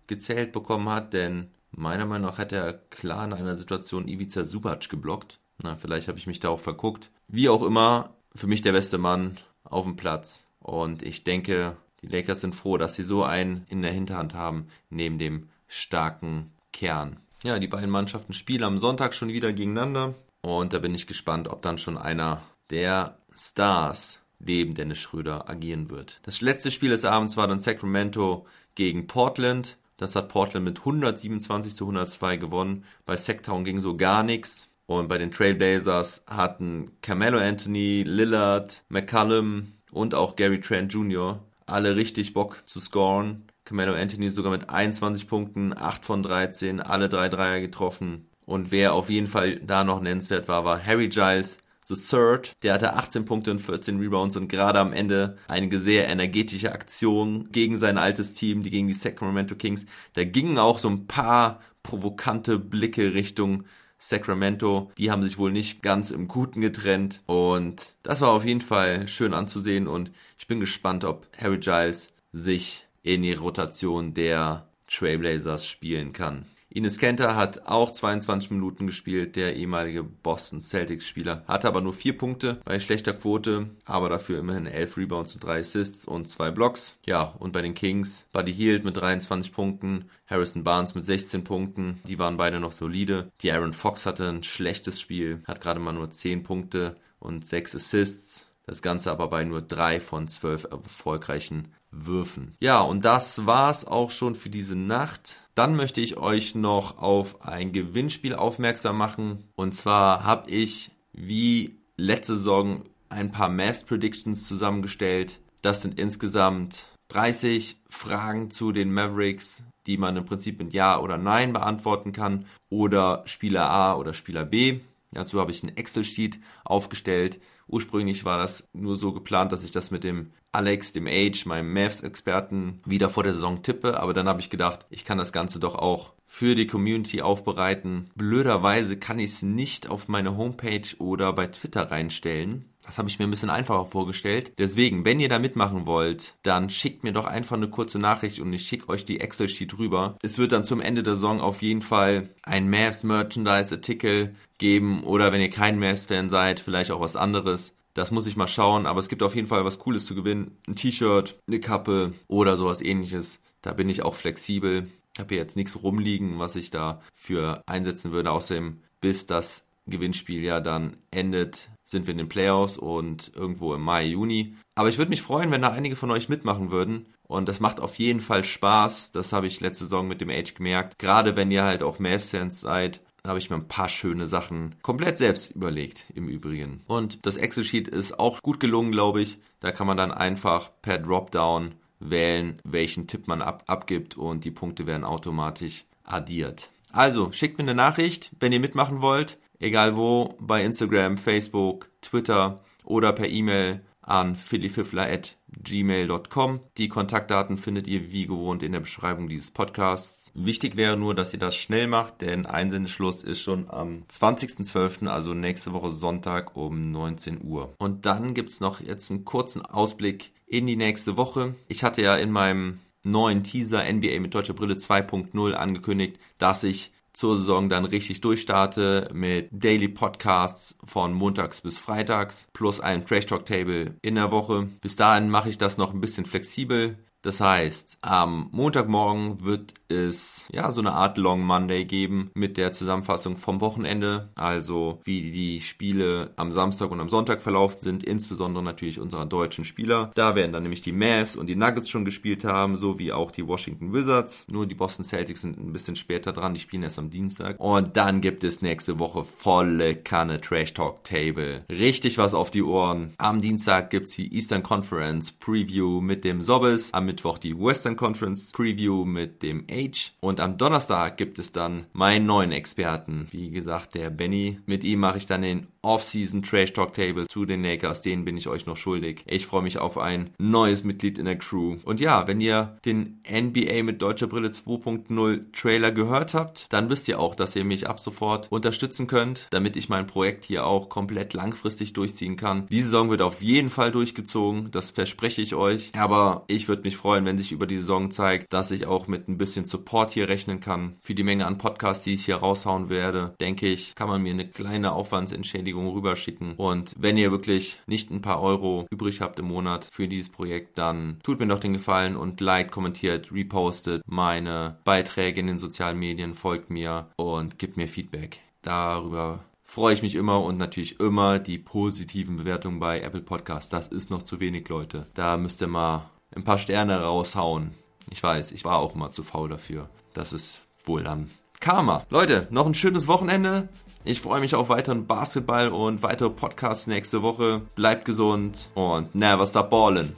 gezählt 0.08 0.52
bekommen 0.52 0.90
hat, 0.90 1.14
denn 1.14 1.52
meiner 1.72 2.06
Meinung 2.06 2.30
nach 2.30 2.38
hat 2.38 2.52
er 2.52 2.74
klar 2.74 3.26
in 3.26 3.34
einer 3.34 3.56
Situation 3.56 4.08
Ivica 4.08 4.46
Subac 4.46 4.90
geblockt. 4.90 5.40
Na, 5.62 5.76
vielleicht 5.76 6.08
habe 6.08 6.18
ich 6.18 6.28
mich 6.28 6.40
da 6.40 6.50
auch 6.50 6.60
verguckt. 6.60 7.12
Wie 7.28 7.50
auch 7.50 7.64
immer, 7.64 8.16
für 8.36 8.48
mich 8.48 8.62
der 8.62 8.72
beste 8.72 8.98
Mann 8.98 9.38
auf 9.64 9.86
dem 9.86 9.96
Platz. 9.96 10.46
Und 10.60 11.04
ich 11.04 11.24
denke, 11.24 11.78
die 12.02 12.08
Lakers 12.08 12.42
sind 12.42 12.56
froh, 12.56 12.78
dass 12.78 12.96
sie 12.96 13.04
so 13.04 13.24
einen 13.24 13.66
in 13.70 13.82
der 13.82 13.92
Hinterhand 13.92 14.34
haben, 14.34 14.68
neben 14.90 15.20
dem 15.20 15.50
starken 15.68 16.52
Kern. 16.72 17.18
Ja, 17.44 17.60
die 17.60 17.68
beiden 17.68 17.90
Mannschaften 17.90 18.34
spielen 18.34 18.64
am 18.64 18.80
Sonntag 18.80 19.14
schon 19.14 19.30
wieder 19.30 19.54
gegeneinander. 19.54 20.16
Und 20.42 20.74
da 20.74 20.80
bin 20.80 20.96
ich 20.96 21.08
gespannt, 21.08 21.48
ob 21.48 21.62
dann 21.62 21.78
schon 21.78 21.98
einer 21.98 22.42
der 22.70 23.18
Stars 23.36 24.22
neben 24.40 24.74
Dennis 24.74 25.00
Schröder 25.00 25.50
agieren 25.50 25.90
wird. 25.90 26.20
Das 26.24 26.42
letzte 26.42 26.72
Spiel 26.72 26.90
des 26.90 27.06
Abends 27.06 27.38
war 27.38 27.48
dann 27.48 27.60
Sacramento 27.60 28.46
gegen 28.76 29.08
Portland. 29.08 29.78
Das 29.98 30.16
hat 30.16 30.30
Portland 30.30 30.66
mit 30.66 30.80
127 30.80 31.76
zu 31.76 31.84
102 31.86 32.38
gewonnen. 32.38 32.86
Bei 33.06 33.18
Sacktown 33.18 33.66
ging 33.66 33.82
so 33.82 33.98
gar 33.98 34.24
nichts. 34.24 34.69
Und 34.90 35.08
bei 35.08 35.20
den 35.20 35.32
Trailblazers 35.32 36.24
hatten 36.26 36.94
Carmelo 37.04 37.38
Anthony, 37.38 38.02
Lillard, 38.02 38.82
McCallum 38.90 39.74
und 39.92 40.16
auch 40.16 40.36
Gary 40.36 40.62
Trent 40.62 40.92
Jr. 40.92 41.44
alle 41.68 41.96
richtig 41.96 42.34
Bock 42.34 42.64
zu 42.66 42.80
scoren. 42.80 43.44
Carmelo 43.66 43.94
Anthony 43.94 44.32
sogar 44.32 44.52
mit 44.52 44.72
21 44.72 45.28
Punkten, 45.28 45.78
8 45.78 46.04
von 46.04 46.24
13, 46.24 46.80
alle 46.80 47.08
drei 47.08 47.30
Dreier 47.30 47.60
getroffen. 47.60 48.30
Und 48.48 48.72
wer 48.72 48.96
auf 48.96 49.12
jeden 49.12 49.28
Fall 49.28 49.58
da 49.58 49.84
noch 49.84 50.02
nennenswert 50.02 50.48
war, 50.48 50.66
war 50.66 50.84
Harry 50.84 51.10
Giles, 51.10 51.60
The 51.84 51.94
Third. 51.94 52.54
Der 52.64 52.74
hatte 52.74 52.96
18 52.96 53.26
Punkte 53.26 53.52
und 53.52 53.60
14 53.60 54.00
Rebounds 54.00 54.38
und 54.38 54.48
gerade 54.48 54.80
am 54.80 54.92
Ende 54.92 55.38
einige 55.48 55.78
sehr 55.78 56.08
energetische 56.08 56.72
Aktionen 56.72 57.52
gegen 57.52 57.78
sein 57.78 58.00
altes 58.00 58.34
Team, 58.34 58.64
die 58.64 58.72
gegen 58.72 58.88
die 58.88 58.94
Sacramento 58.94 59.54
Kings. 59.54 59.86
Da 60.14 60.24
gingen 60.24 60.58
auch 60.58 60.80
so 60.80 60.90
ein 60.90 61.06
paar 61.06 61.60
provokante 61.84 62.58
Blicke 62.58 63.14
Richtung 63.14 63.66
Sacramento. 64.00 64.92
Die 64.98 65.12
haben 65.12 65.22
sich 65.22 65.38
wohl 65.38 65.52
nicht 65.52 65.84
ganz 65.84 66.10
im 66.10 66.28
Guten 66.28 66.62
getrennt. 66.62 67.22
Und 67.28 67.94
das 68.02 68.22
war 68.22 68.32
auf 68.32 68.46
jeden 68.46 68.62
Fall 68.62 69.08
schön 69.08 69.34
anzusehen. 69.34 69.88
Und 69.88 70.12
ich 70.38 70.48
bin 70.48 70.60
gespannt, 70.60 71.04
ob 71.04 71.28
Harry 71.38 71.60
Giles 71.60 72.12
sich 72.32 72.88
in 73.04 73.22
die 73.22 73.34
Rotation 73.34 74.14
der 74.14 74.68
Trailblazers 74.88 75.68
spielen 75.68 76.14
kann. 76.14 76.46
Ines 76.72 77.00
Kenter 77.00 77.36
hat 77.36 77.66
auch 77.66 77.92
22 77.92 78.52
Minuten 78.52 78.86
gespielt, 78.86 79.36
der 79.36 79.56
ehemalige 79.56 80.04
Boston 80.04 80.62
Celtics 80.62 81.08
Spieler. 81.08 81.44
Hatte 81.48 81.68
aber 81.68 81.82
nur 81.82 81.96
vier 81.96 82.16
Punkte 82.16 82.62
bei 82.64 82.80
schlechter 82.80 83.14
Quote, 83.14 83.72
aber 83.86 84.08
dafür 84.08 84.38
immerhin 84.38 84.68
11 84.68 84.98
Rebounds 84.98 85.34
und 85.34 85.44
3 85.44 85.62
Assists 85.62 86.08
und 86.08 86.28
2 86.28 86.52
Blocks. 86.52 87.00
Ja, 87.08 87.34
und 87.40 87.54
bei 87.54 87.64
den 87.64 87.74
Kings 87.74 88.28
Buddy 88.34 88.54
Hield 88.54 88.86
mit 88.86 88.98
23 88.98 89.52
Punkten, 89.52 90.12
Harrison 90.28 90.64
Barnes 90.64 90.94
mit 90.94 91.06
16 91.06 91.44
Punkten. 91.44 92.02
Die 92.08 92.20
waren 92.20 92.38
beide 92.38 92.60
noch 92.60 92.72
solide. 92.72 93.32
Die 93.42 93.52
Aaron 93.52 93.74
Fox 93.74 94.06
hatte 94.06 94.30
ein 94.30 94.44
schlechtes 94.44 95.02
Spiel, 95.02 95.42
hat 95.48 95.62
gerade 95.62 95.80
mal 95.80 95.94
nur 95.94 96.12
10 96.12 96.44
Punkte 96.44 96.98
und 97.18 97.48
6 97.48 97.78
Assists. 97.78 98.46
Das 98.68 98.84
Ganze 98.84 99.10
aber 99.10 99.28
bei 99.30 99.44
nur 99.44 99.64
3 99.64 100.00
von 100.00 100.28
12 100.28 100.66
erfolgreichen 100.66 101.74
Würfen. 101.92 102.56
Ja, 102.60 102.82
und 102.82 103.04
das 103.04 103.46
war's 103.46 103.86
auch 103.86 104.12
schon 104.12 104.36
für 104.36 104.50
diese 104.50 104.76
Nacht. 104.76 105.38
Dann 105.56 105.76
möchte 105.76 106.02
ich 106.02 106.18
euch 106.18 106.56
noch 106.56 107.00
auf 107.00 107.42
ein 107.42 107.74
Gewinnspiel 107.74 108.36
aufmerksam 108.36 108.98
machen. 108.98 109.44
Und 109.56 109.74
zwar 109.74 110.24
habe 110.24 110.50
ich 110.52 110.92
wie 111.14 111.78
letzte 111.98 112.38
Saison 112.38 112.84
ein 113.10 113.32
paar 113.32 113.50
Mass 113.50 113.84
Predictions 113.84 114.48
zusammengestellt. 114.48 115.40
Das 115.62 115.82
sind 115.82 116.00
insgesamt 116.00 116.86
30 117.10 117.78
Fragen 117.90 118.52
zu 118.52 118.72
den 118.72 118.94
Mavericks, 118.94 119.64
die 119.88 119.98
man 119.98 120.16
im 120.16 120.26
Prinzip 120.26 120.60
mit 120.60 120.74
Ja 120.74 121.00
oder 121.00 121.18
Nein 121.18 121.54
beantworten 121.54 122.12
kann. 122.12 122.46
Oder 122.70 123.24
Spieler 123.26 123.70
A 123.70 123.96
oder 123.96 124.14
Spieler 124.14 124.46
B. 124.46 124.82
Dazu 125.12 125.40
habe 125.40 125.52
ich 125.52 125.64
ein 125.64 125.76
Excel-Sheet 125.76 126.40
aufgestellt. 126.64 127.40
Ursprünglich 127.70 128.26
war 128.26 128.40
das 128.40 128.68
nur 128.74 128.98
so 128.98 129.14
geplant, 129.14 129.52
dass 129.52 129.64
ich 129.64 129.72
das 129.72 129.92
mit 129.92 130.04
dem 130.04 130.32
Alex, 130.52 130.92
dem 130.94 131.08
Age, 131.08 131.46
meinem 131.46 131.72
Mavs-Experten, 131.72 132.82
wieder 132.84 133.10
vor 133.10 133.24
der 133.24 133.34
Saison 133.34 133.62
tippe. 133.62 134.00
Aber 134.00 134.14
dann 134.14 134.28
habe 134.28 134.42
ich 134.42 134.50
gedacht, 134.50 134.86
ich 134.90 135.06
kann 135.06 135.20
das 135.20 135.32
Ganze 135.32 135.60
doch 135.60 135.76
auch 135.76 136.14
für 136.26 136.56
die 136.56 136.68
Community 136.68 137.22
aufbereiten. 137.22 138.10
Blöderweise 138.16 138.98
kann 138.98 139.20
ich 139.20 139.32
es 139.32 139.42
nicht 139.44 139.88
auf 139.88 140.08
meine 140.08 140.38
Homepage 140.38 140.96
oder 140.98 141.34
bei 141.34 141.48
Twitter 141.48 141.92
reinstellen. 141.92 142.66
Das 142.90 142.98
habe 142.98 143.08
ich 143.08 143.20
mir 143.20 143.26
ein 143.26 143.30
bisschen 143.30 143.52
einfacher 143.52 143.86
vorgestellt. 143.86 144.54
Deswegen, 144.58 145.06
wenn 145.06 145.20
ihr 145.20 145.30
da 145.30 145.38
mitmachen 145.38 145.86
wollt, 145.86 146.34
dann 146.42 146.72
schickt 146.72 147.04
mir 147.04 147.14
doch 147.14 147.26
einfach 147.26 147.56
eine 147.56 147.70
kurze 147.70 148.00
Nachricht 148.00 148.40
und 148.40 148.52
ich 148.52 148.66
schicke 148.66 148.90
euch 148.90 149.06
die 149.06 149.20
Excel-Sheet 149.20 149.78
rüber. 149.78 150.18
Es 150.24 150.40
wird 150.40 150.54
dann 150.54 150.64
zum 150.64 150.82
Ende 150.82 151.04
der 151.04 151.14
Saison 151.14 151.40
auf 151.40 151.62
jeden 151.62 151.84
Fall 151.84 152.30
ein 152.42 152.68
Mavs 152.68 153.04
Merchandise 153.04 153.76
Artikel 153.76 154.34
geben 154.58 155.04
oder 155.04 155.32
wenn 155.32 155.40
ihr 155.40 155.52
kein 155.52 155.78
Mavs 155.78 156.08
Fan 156.08 156.32
seid, 156.32 156.60
vielleicht 156.60 156.90
auch 156.90 157.00
was 157.00 157.16
anderes. 157.16 157.76
Das 157.94 158.10
muss 158.10 158.26
ich 158.26 158.36
mal 158.36 158.48
schauen, 158.48 158.88
aber 158.88 159.00
es 159.00 159.08
gibt 159.08 159.22
auf 159.22 159.36
jeden 159.36 159.48
Fall 159.48 159.64
was 159.66 159.78
Cooles 159.78 160.08
zu 160.08 160.16
gewinnen. 160.16 160.58
Ein 160.68 160.76
T-Shirt, 160.76 161.38
eine 161.48 161.60
Kappe 161.60 162.16
oder 162.28 162.58
sowas 162.58 162.82
ähnliches. 162.82 163.40
Da 163.62 163.74
bin 163.74 163.88
ich 163.88 164.02
auch 164.02 164.16
flexibel. 164.16 164.88
Ich 165.14 165.20
habe 165.20 165.36
hier 165.36 165.44
jetzt 165.44 165.56
nichts 165.56 165.84
rumliegen, 165.84 166.40
was 166.40 166.56
ich 166.56 166.72
da 166.72 167.04
für 167.14 167.62
einsetzen 167.68 168.12
würde. 168.12 168.32
Außerdem, 168.32 168.82
bis 169.00 169.28
das 169.28 169.64
Gewinnspiel 169.86 170.44
ja 170.44 170.60
dann 170.60 170.98
endet, 171.12 171.70
sind 171.90 172.06
wir 172.06 172.12
in 172.12 172.20
den 172.20 172.30
Playoffs 172.30 172.78
und 172.78 173.32
irgendwo 173.36 173.74
im 173.74 173.82
Mai, 173.82 174.06
Juni. 174.06 174.56
Aber 174.76 174.90
ich 174.90 175.00
würde 175.00 175.10
mich 175.10 175.24
freuen, 175.24 175.50
wenn 175.50 175.64
da 175.64 175.70
einige 175.70 175.96
von 175.96 176.12
euch 176.12 176.30
mitmachen 176.30 176.72
würden. 176.72 177.08
Und 177.28 177.50
das 177.50 177.60
macht 177.60 177.80
auf 177.80 177.96
jeden 177.96 178.22
Fall 178.22 178.44
Spaß. 178.44 179.12
Das 179.12 179.34
habe 179.34 179.48
ich 179.48 179.60
letzte 179.60 179.86
Saison 179.86 180.08
mit 180.08 180.22
dem 180.22 180.30
Age 180.30 180.54
gemerkt. 180.54 181.00
Gerade 181.00 181.36
wenn 181.36 181.50
ihr 181.50 181.64
halt 181.64 181.82
auch 181.82 181.98
Mavs-Fans 181.98 182.62
seid, 182.62 183.02
habe 183.26 183.40
ich 183.40 183.50
mir 183.50 183.56
ein 183.56 183.68
paar 183.68 183.90
schöne 183.90 184.28
Sachen 184.28 184.76
komplett 184.84 185.18
selbst 185.18 185.52
überlegt, 185.52 186.06
im 186.14 186.30
Übrigen. 186.30 186.82
Und 186.88 187.26
das 187.26 187.38
Excel-Sheet 187.38 187.88
ist 187.88 188.20
auch 188.20 188.42
gut 188.42 188.60
gelungen, 188.60 188.92
glaube 188.92 189.22
ich. 189.22 189.40
Da 189.60 189.72
kann 189.72 189.88
man 189.88 189.98
dann 189.98 190.12
einfach 190.12 190.72
per 190.84 191.00
Dropdown 191.00 191.74
wählen, 192.00 192.62
welchen 192.64 193.08
Tipp 193.08 193.28
man 193.28 193.42
ab 193.42 193.64
abgibt 193.66 194.16
und 194.16 194.46
die 194.46 194.52
Punkte 194.52 194.86
werden 194.86 195.04
automatisch 195.04 195.86
addiert. 196.04 196.70
Also, 196.92 197.32
schickt 197.32 197.58
mir 197.58 197.64
eine 197.64 197.76
Nachricht, 197.76 198.32
wenn 198.40 198.52
ihr 198.52 198.60
mitmachen 198.60 199.02
wollt 199.02 199.38
egal 199.60 199.96
wo, 199.96 200.36
bei 200.40 200.64
Instagram, 200.64 201.18
Facebook, 201.18 201.90
Twitter 202.02 202.62
oder 202.84 203.14
per 203.14 203.30
E-Mail 203.30 203.82
an 204.02 204.36
phillyfiffler.gmail.com. 204.36 206.60
Die 206.78 206.90
Kontaktdaten 206.90 207.58
findet 207.60 207.88
ihr 207.88 208.12
wie 208.12 208.26
gewohnt 208.26 208.64
in 208.64 208.72
der 208.72 208.80
Beschreibung 208.80 209.30
dieses 209.30 209.52
Podcasts. 209.52 210.32
Wichtig 210.34 210.78
wäre 210.78 210.98
nur, 210.98 211.14
dass 211.14 211.32
ihr 211.34 211.40
das 211.40 211.56
schnell 211.56 211.86
macht, 211.88 212.22
denn 212.22 212.48
Einsendeschluss 212.48 213.24
ist 213.24 213.42
schon 213.42 213.70
am 213.70 214.06
20.12., 214.10 215.06
also 215.08 215.36
nächste 215.36 215.74
Woche 215.74 215.92
Sonntag 215.92 216.56
um 216.56 216.90
19 216.92 217.44
Uhr. 217.44 217.76
Und 217.78 218.08
dann 218.08 218.34
gibt's 218.34 218.60
noch 218.60 218.82
jetzt 218.82 219.12
einen 219.12 219.26
kurzen 219.26 219.64
Ausblick 219.64 220.32
in 220.48 220.66
die 220.66 220.76
nächste 220.76 221.16
Woche. 221.16 221.54
Ich 221.68 221.84
hatte 221.84 222.02
ja 222.02 222.16
in 222.16 222.32
meinem 222.32 222.80
neuen 223.04 223.44
Teaser 223.44 223.84
NBA 223.84 224.20
mit 224.20 224.34
deutscher 224.34 224.54
Brille 224.54 224.74
2.0 224.74 225.54
angekündigt, 225.54 226.20
dass 226.38 226.64
ich 226.64 226.92
zur 227.20 227.36
Saison 227.36 227.68
dann 227.68 227.84
richtig 227.84 228.22
durchstarte 228.22 229.10
mit 229.12 229.50
Daily 229.52 229.90
Podcasts 229.90 230.78
von 230.86 231.12
montags 231.12 231.60
bis 231.60 231.78
freitags 231.78 232.48
plus 232.54 232.80
einem 232.80 233.06
Trash 233.06 233.26
Talk 233.26 233.46
Table 233.46 233.96
in 234.02 234.16
der 234.16 234.32
Woche. 234.32 234.70
Bis 234.80 234.96
dahin 234.96 235.30
mache 235.30 235.50
ich 235.50 235.58
das 235.58 235.78
noch 235.78 235.94
ein 235.94 236.00
bisschen 236.00 236.24
flexibel. 236.24 236.98
Das 237.22 237.42
heißt, 237.42 237.98
am 238.02 238.48
Montagmorgen 238.52 239.44
wird 239.44 239.74
es 239.90 240.46
ja 240.52 240.72
so 240.72 240.80
eine 240.80 240.94
Art 240.94 241.18
Long 241.18 241.42
Monday 241.42 241.84
geben 241.84 242.32
mit 242.34 242.56
der 242.56 242.72
Zusammenfassung 242.72 243.38
vom 243.38 243.60
Wochenende, 243.60 244.30
also 244.36 245.02
wie 245.04 245.32
die 245.32 245.60
Spiele 245.60 246.32
am 246.38 246.52
Samstag 246.52 246.92
und 246.92 247.02
am 247.02 247.10
Sonntag 247.10 247.42
verlaufen 247.42 247.82
sind, 247.82 248.04
insbesondere 248.04 248.64
natürlich 248.64 249.00
unserer 249.00 249.26
deutschen 249.26 249.66
Spieler. 249.66 250.12
Da 250.16 250.36
werden 250.36 250.54
dann 250.54 250.64
nämlich 250.64 250.82
die 250.82 250.94
Mavs 250.94 251.36
und 251.36 251.48
die 251.48 251.56
Nuggets 251.56 251.90
schon 251.90 252.06
gespielt 252.06 252.46
haben, 252.46 252.78
sowie 252.78 253.12
auch 253.12 253.32
die 253.32 253.46
Washington 253.48 253.94
Wizards. 253.94 254.46
Nur 254.50 254.66
die 254.66 254.76
Boston 254.76 255.04
Celtics 255.04 255.42
sind 255.42 255.60
ein 255.60 255.74
bisschen 255.74 255.98
später 255.98 256.32
dran, 256.32 256.54
die 256.54 256.60
spielen 256.62 256.84
erst 256.84 257.00
am 257.00 257.10
Dienstag. 257.10 257.60
Und 257.60 257.98
dann 257.98 258.22
gibt 258.22 258.44
es 258.46 258.62
nächste 258.62 259.00
Woche 259.00 259.26
volle 259.26 259.96
Kanne 259.96 260.40
Trash 260.40 260.74
Talk 260.74 261.04
Table. 261.04 261.66
Richtig 261.70 262.18
was 262.18 262.34
auf 262.34 262.52
die 262.52 262.64
Ohren. 262.64 263.14
Am 263.18 263.42
Dienstag 263.42 263.90
gibt's 263.90 264.16
die 264.16 264.34
Eastern 264.34 264.64
Conference 264.64 265.32
Preview 265.32 266.00
mit 266.00 266.24
dem 266.24 266.42
Sobbes. 266.42 266.94
Am 266.94 267.09
Mittwoch 267.10 267.40
die 267.40 267.60
Western 267.60 267.96
Conference 267.96 268.52
Preview 268.52 269.04
mit 269.04 269.42
dem 269.42 269.66
Age. 269.68 270.12
Und 270.20 270.40
am 270.40 270.60
Donnerstag 270.60 271.18
gibt 271.18 271.40
es 271.40 271.52
dann 271.52 271.88
meinen 271.92 272.28
neuen 272.28 272.52
Experten. 272.52 273.28
Wie 273.32 273.50
gesagt, 273.50 273.96
der 273.96 274.12
Benny. 274.12 274.60
Mit 274.68 274.84
ihm 274.84 275.00
mache 275.00 275.18
ich 275.18 275.26
dann 275.26 275.42
den 275.42 275.66
Off-Season 275.82 276.42
Trash 276.42 276.74
Talk 276.74 276.94
Table 276.94 277.28
zu 277.28 277.46
den 277.46 277.64
Lakers. 277.64 278.02
Den 278.02 278.26
bin 278.26 278.38
ich 278.38 278.48
euch 278.48 278.66
noch 278.66 278.78
schuldig. 278.78 279.24
Ich 279.28 279.46
freue 279.46 279.62
mich 279.62 279.78
auf 279.78 279.98
ein 279.98 280.32
neues 280.38 280.84
Mitglied 280.84 281.18
in 281.18 281.26
der 281.26 281.38
Crew. 281.38 281.78
Und 281.86 282.00
ja, 282.00 282.28
wenn 282.28 282.42
ihr 282.42 282.78
den 282.86 283.22
NBA 283.30 283.84
mit 283.84 284.02
deutscher 284.02 284.28
Brille 284.28 284.50
2.0 284.50 285.52
Trailer 285.54 285.92
gehört 285.92 286.34
habt, 286.34 286.68
dann 286.70 286.90
wisst 286.90 287.08
ihr 287.08 287.20
auch, 287.20 287.36
dass 287.36 287.56
ihr 287.56 287.64
mich 287.64 287.88
ab 287.88 288.00
sofort 288.00 288.52
unterstützen 288.52 289.08
könnt, 289.08 289.48
damit 289.52 289.76
ich 289.76 289.90
mein 289.90 290.08
Projekt 290.08 290.44
hier 290.46 290.66
auch 290.66 290.90
komplett 290.90 291.34
langfristig 291.34 291.94
durchziehen 291.94 292.36
kann. 292.36 292.68
Diese 292.68 292.86
Saison 292.86 293.10
wird 293.10 293.22
auf 293.22 293.42
jeden 293.42 293.70
Fall 293.70 293.92
durchgezogen. 293.92 294.72
Das 294.72 294.92
verspreche 294.92 295.42
ich 295.42 295.56
euch. 295.56 295.92
Aber 295.96 296.44
ich 296.48 296.68
würde 296.68 296.84
mich 296.84 296.98
freuen, 296.98 297.26
wenn 297.26 297.38
sich 297.38 297.52
über 297.52 297.68
die 297.68 297.80
Saison 297.80 298.12
zeigt, 298.12 298.54
dass 298.54 298.72
ich 298.72 298.86
auch 298.86 299.08
mit 299.08 299.28
ein 299.28 299.38
bisschen 299.38 299.66
Support 299.66 300.12
hier 300.12 300.28
rechnen 300.28 300.60
kann. 300.60 300.98
Für 301.02 301.16
die 301.16 301.24
Menge 301.24 301.46
an 301.46 301.58
Podcasts, 301.58 302.04
die 302.04 302.14
ich 302.14 302.26
hier 302.26 302.38
raushauen 302.38 302.90
werde, 302.90 303.34
denke 303.40 303.68
ich, 303.68 303.96
kann 303.96 304.10
man 304.10 304.22
mir 304.22 304.34
eine 304.34 304.48
kleine 304.48 304.92
Aufwandsentschädigung 304.92 305.69
rüberschicken. 305.72 306.54
Und 306.56 306.94
wenn 306.98 307.18
ihr 307.18 307.32
wirklich 307.32 307.80
nicht 307.88 308.12
ein 308.12 308.22
paar 308.22 308.42
Euro 308.42 308.86
übrig 308.90 309.22
habt 309.22 309.40
im 309.40 309.48
Monat 309.48 309.88
für 309.92 310.08
dieses 310.08 310.30
Projekt, 310.30 310.78
dann 310.78 311.20
tut 311.24 311.40
mir 311.40 311.48
doch 311.48 311.60
den 311.60 311.74
Gefallen 311.74 312.16
und 312.16 312.42
liked, 312.42 312.72
kommentiert, 312.72 313.32
repostet 313.32 314.02
meine 314.06 314.80
Beiträge 314.84 315.40
in 315.40 315.48
den 315.48 315.60
sozialen 315.60 316.00
Medien, 316.00 316.36
folgt 316.36 316.70
mir 316.70 317.08
und 317.18 317.60
gibt 317.60 317.78
mir 317.78 317.88
Feedback. 317.88 318.42
Darüber 318.62 319.46
freue 319.64 319.94
ich 319.94 320.02
mich 320.02 320.16
immer 320.16 320.44
und 320.44 320.58
natürlich 320.58 321.00
immer 321.00 321.40
die 321.40 321.60
positiven 321.60 322.38
Bewertungen 322.38 322.80
bei 322.80 323.02
Apple 323.02 323.22
Podcast. 323.22 323.72
Das 323.72 323.88
ist 323.88 324.10
noch 324.10 324.24
zu 324.24 324.40
wenig, 324.40 324.68
Leute. 324.68 325.06
Da 325.14 325.38
müsst 325.38 325.62
ihr 325.62 325.68
mal 325.68 326.10
ein 326.36 326.44
paar 326.44 326.58
Sterne 326.58 327.02
raushauen. 327.02 327.72
Ich 328.10 328.22
weiß, 328.22 328.52
ich 328.52 328.66
war 328.66 328.80
auch 328.80 328.96
immer 328.96 329.12
zu 329.12 329.24
faul 329.24 329.50
dafür. 329.50 329.90
Das 330.14 330.34
ist 330.34 330.62
wohl 330.86 331.04
dann 331.04 331.30
Karma. 331.60 332.06
Leute, 332.10 332.48
noch 332.52 332.66
ein 332.66 332.74
schönes 332.74 333.08
Wochenende. 333.08 333.70
Ich 334.10 334.22
freue 334.22 334.40
mich 334.40 334.56
auf 334.56 334.70
weiteren 334.70 335.06
Basketball 335.06 335.68
und 335.68 336.02
weitere 336.02 336.32
Podcasts 336.32 336.88
nächste 336.88 337.22
Woche. 337.22 337.62
Bleibt 337.76 338.06
gesund 338.06 338.72
und 338.74 339.14
never 339.14 339.46
stop 339.46 339.70
ballin'. 339.70 340.16